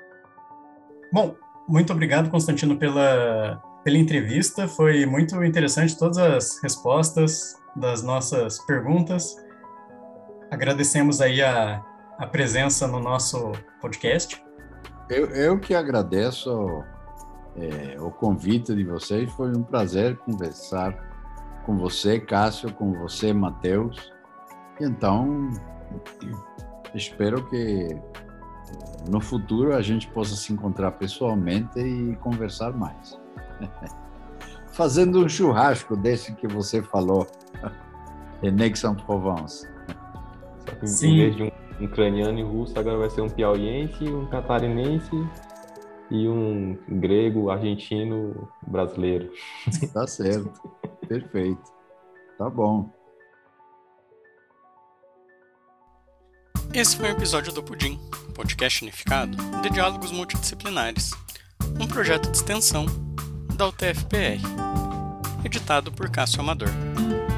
Bom, 1.12 1.34
muito 1.66 1.92
obrigado 1.92 2.30
Constantino 2.30 2.76
pela 2.76 3.62
pela 3.84 3.96
entrevista, 3.96 4.68
foi 4.68 5.06
muito 5.06 5.42
interessante 5.42 5.96
todas 5.96 6.18
as 6.18 6.62
respostas 6.62 7.56
das 7.74 8.02
nossas 8.02 8.58
perguntas. 8.66 9.36
Agradecemos 10.50 11.20
aí 11.20 11.40
a, 11.40 11.82
a 12.18 12.26
presença 12.26 12.86
no 12.86 13.00
nosso 13.00 13.52
podcast. 13.80 14.42
Eu, 15.11 15.26
eu 15.30 15.59
que 15.59 15.74
agradeço 15.74 16.84
é, 17.56 17.98
o 18.00 18.11
convite 18.11 18.74
de 18.74 18.84
vocês. 18.84 19.30
Foi 19.32 19.50
um 19.56 19.62
prazer 19.62 20.16
conversar 20.18 20.92
com 21.64 21.76
você, 21.78 22.20
Cássio, 22.20 22.72
com 22.72 22.92
você, 22.92 23.32
Matheus. 23.32 24.12
Então, 24.80 25.50
espero 26.94 27.44
que 27.48 27.96
no 29.09 29.20
futuro 29.20 29.74
a 29.74 29.80
gente 29.80 30.06
possa 30.09 30.36
se 30.36 30.52
encontrar 30.52 30.92
pessoalmente 30.92 31.78
e 31.78 32.14
conversar 32.16 32.72
mais. 32.72 33.18
Fazendo 34.72 35.24
um 35.24 35.28
churrasco 35.28 35.96
desse 35.96 36.34
que 36.34 36.46
você 36.46 36.82
falou, 36.82 37.26
em 38.42 38.62
Aix-en-Provence. 38.62 39.66
Sim. 40.84 41.50
Um 41.80 41.84
ucraniano 41.84 42.38
e 42.38 42.42
russo, 42.42 42.78
agora 42.78 42.98
vai 42.98 43.10
ser 43.10 43.20
um 43.20 43.28
piauiense, 43.28 44.04
um 44.04 44.26
catarinense 44.26 45.10
e 46.10 46.28
um 46.28 46.78
grego, 46.88 47.50
argentino, 47.50 48.48
brasileiro. 48.66 49.30
Tá 49.92 50.06
certo. 50.06 50.52
Perfeito. 51.06 51.62
Tá 52.36 52.48
bom. 52.48 52.90
Esse 56.72 56.96
foi 56.96 57.06
o 57.06 57.12
um 57.12 57.16
episódio 57.16 57.52
do 57.52 57.62
Pudim, 57.62 57.98
podcast 58.34 58.82
unificado 58.82 59.36
de 59.62 59.70
diálogos 59.70 60.12
multidisciplinares, 60.12 61.12
um 61.80 61.86
projeto 61.86 62.30
de 62.30 62.36
extensão 62.36 62.86
da 63.56 63.68
UTFPR, 63.68 64.40
editado 65.44 65.90
por 65.90 66.10
Cássio 66.10 66.40
Amador. 66.40 66.68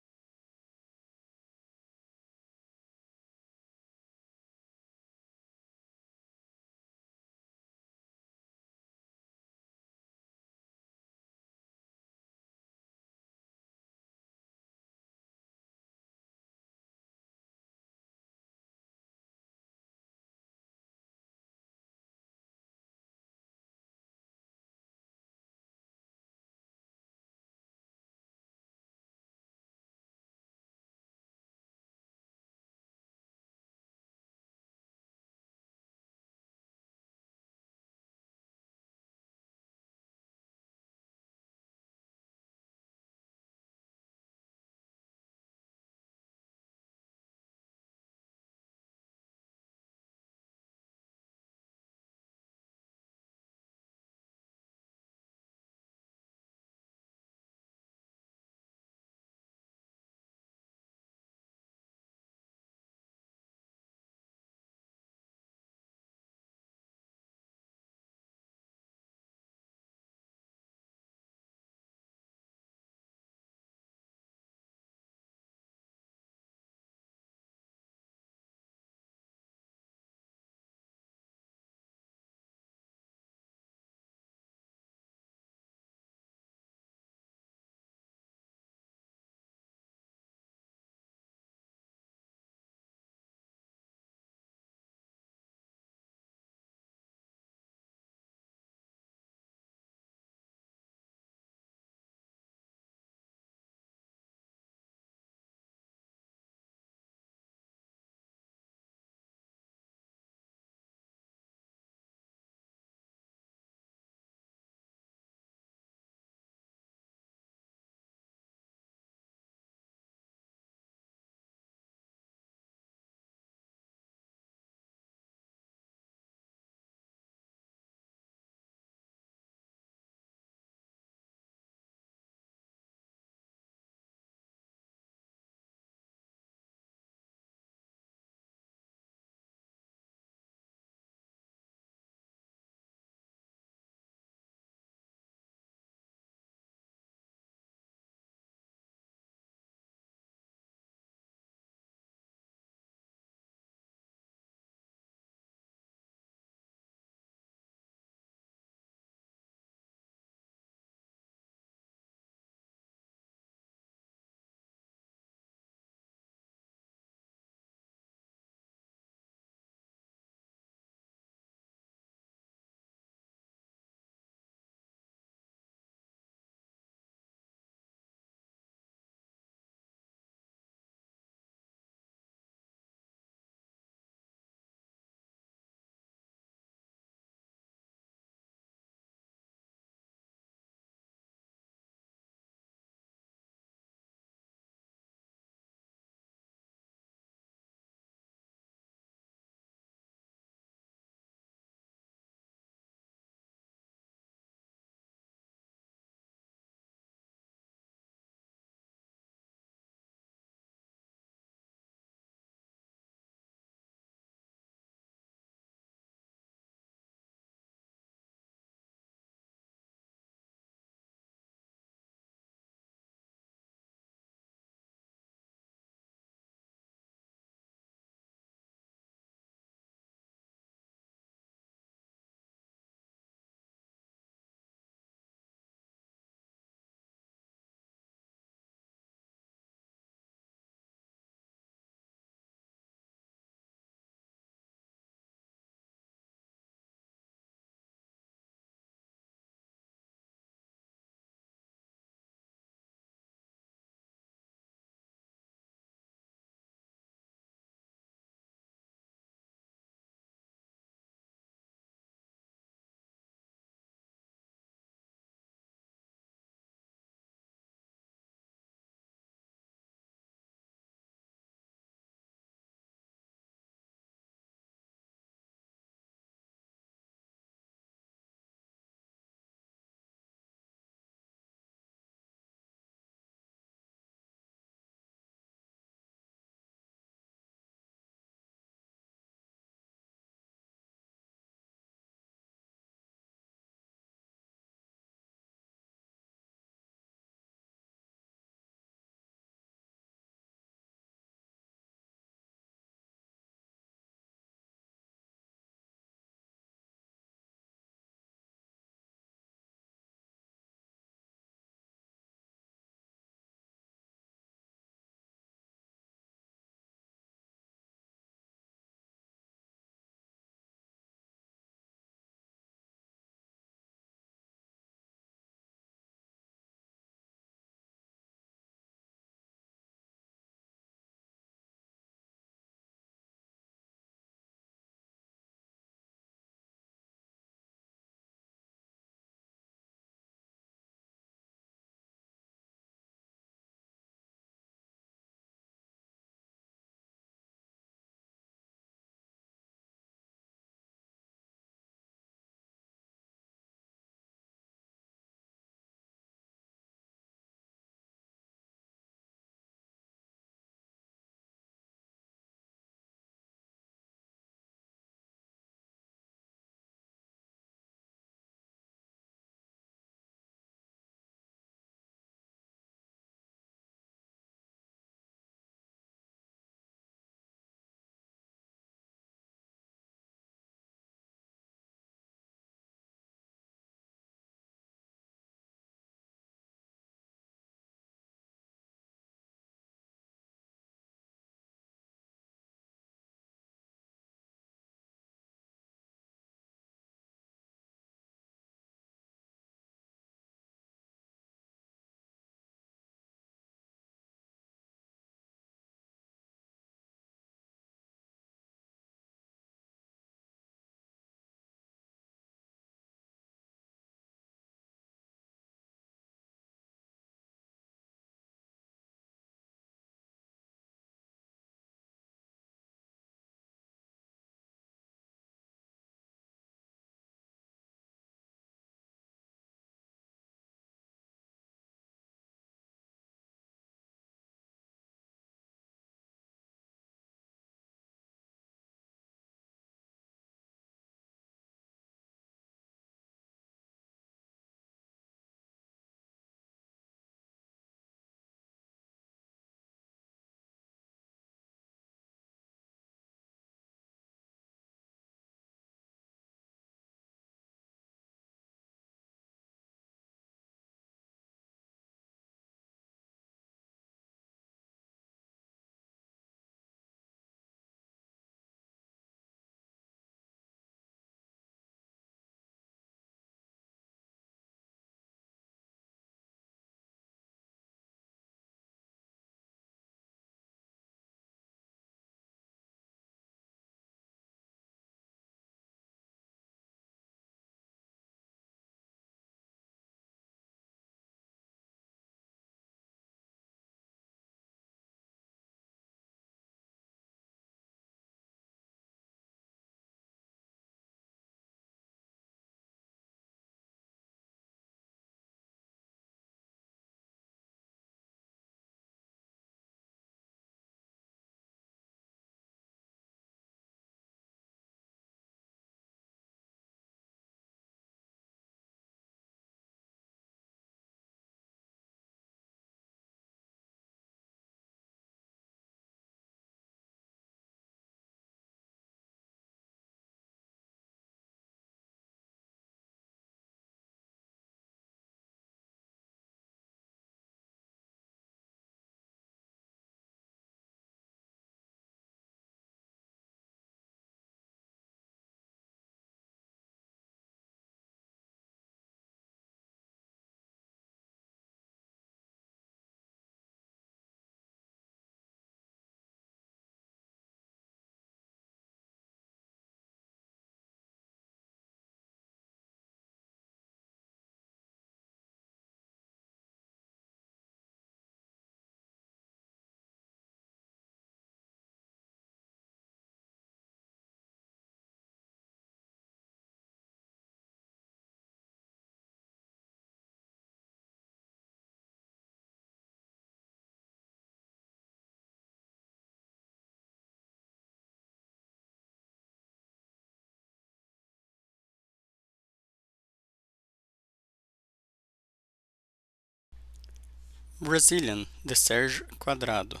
Brazilian, 597.80 598.46
de 598.62 598.76
Sérgio 598.76 599.26
Quadrado. 599.36 600.00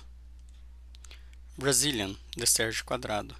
Brazilian, 1.56 2.16
de 2.36 2.46
Sérgio 2.46 2.84
Quadrado. 2.84 3.32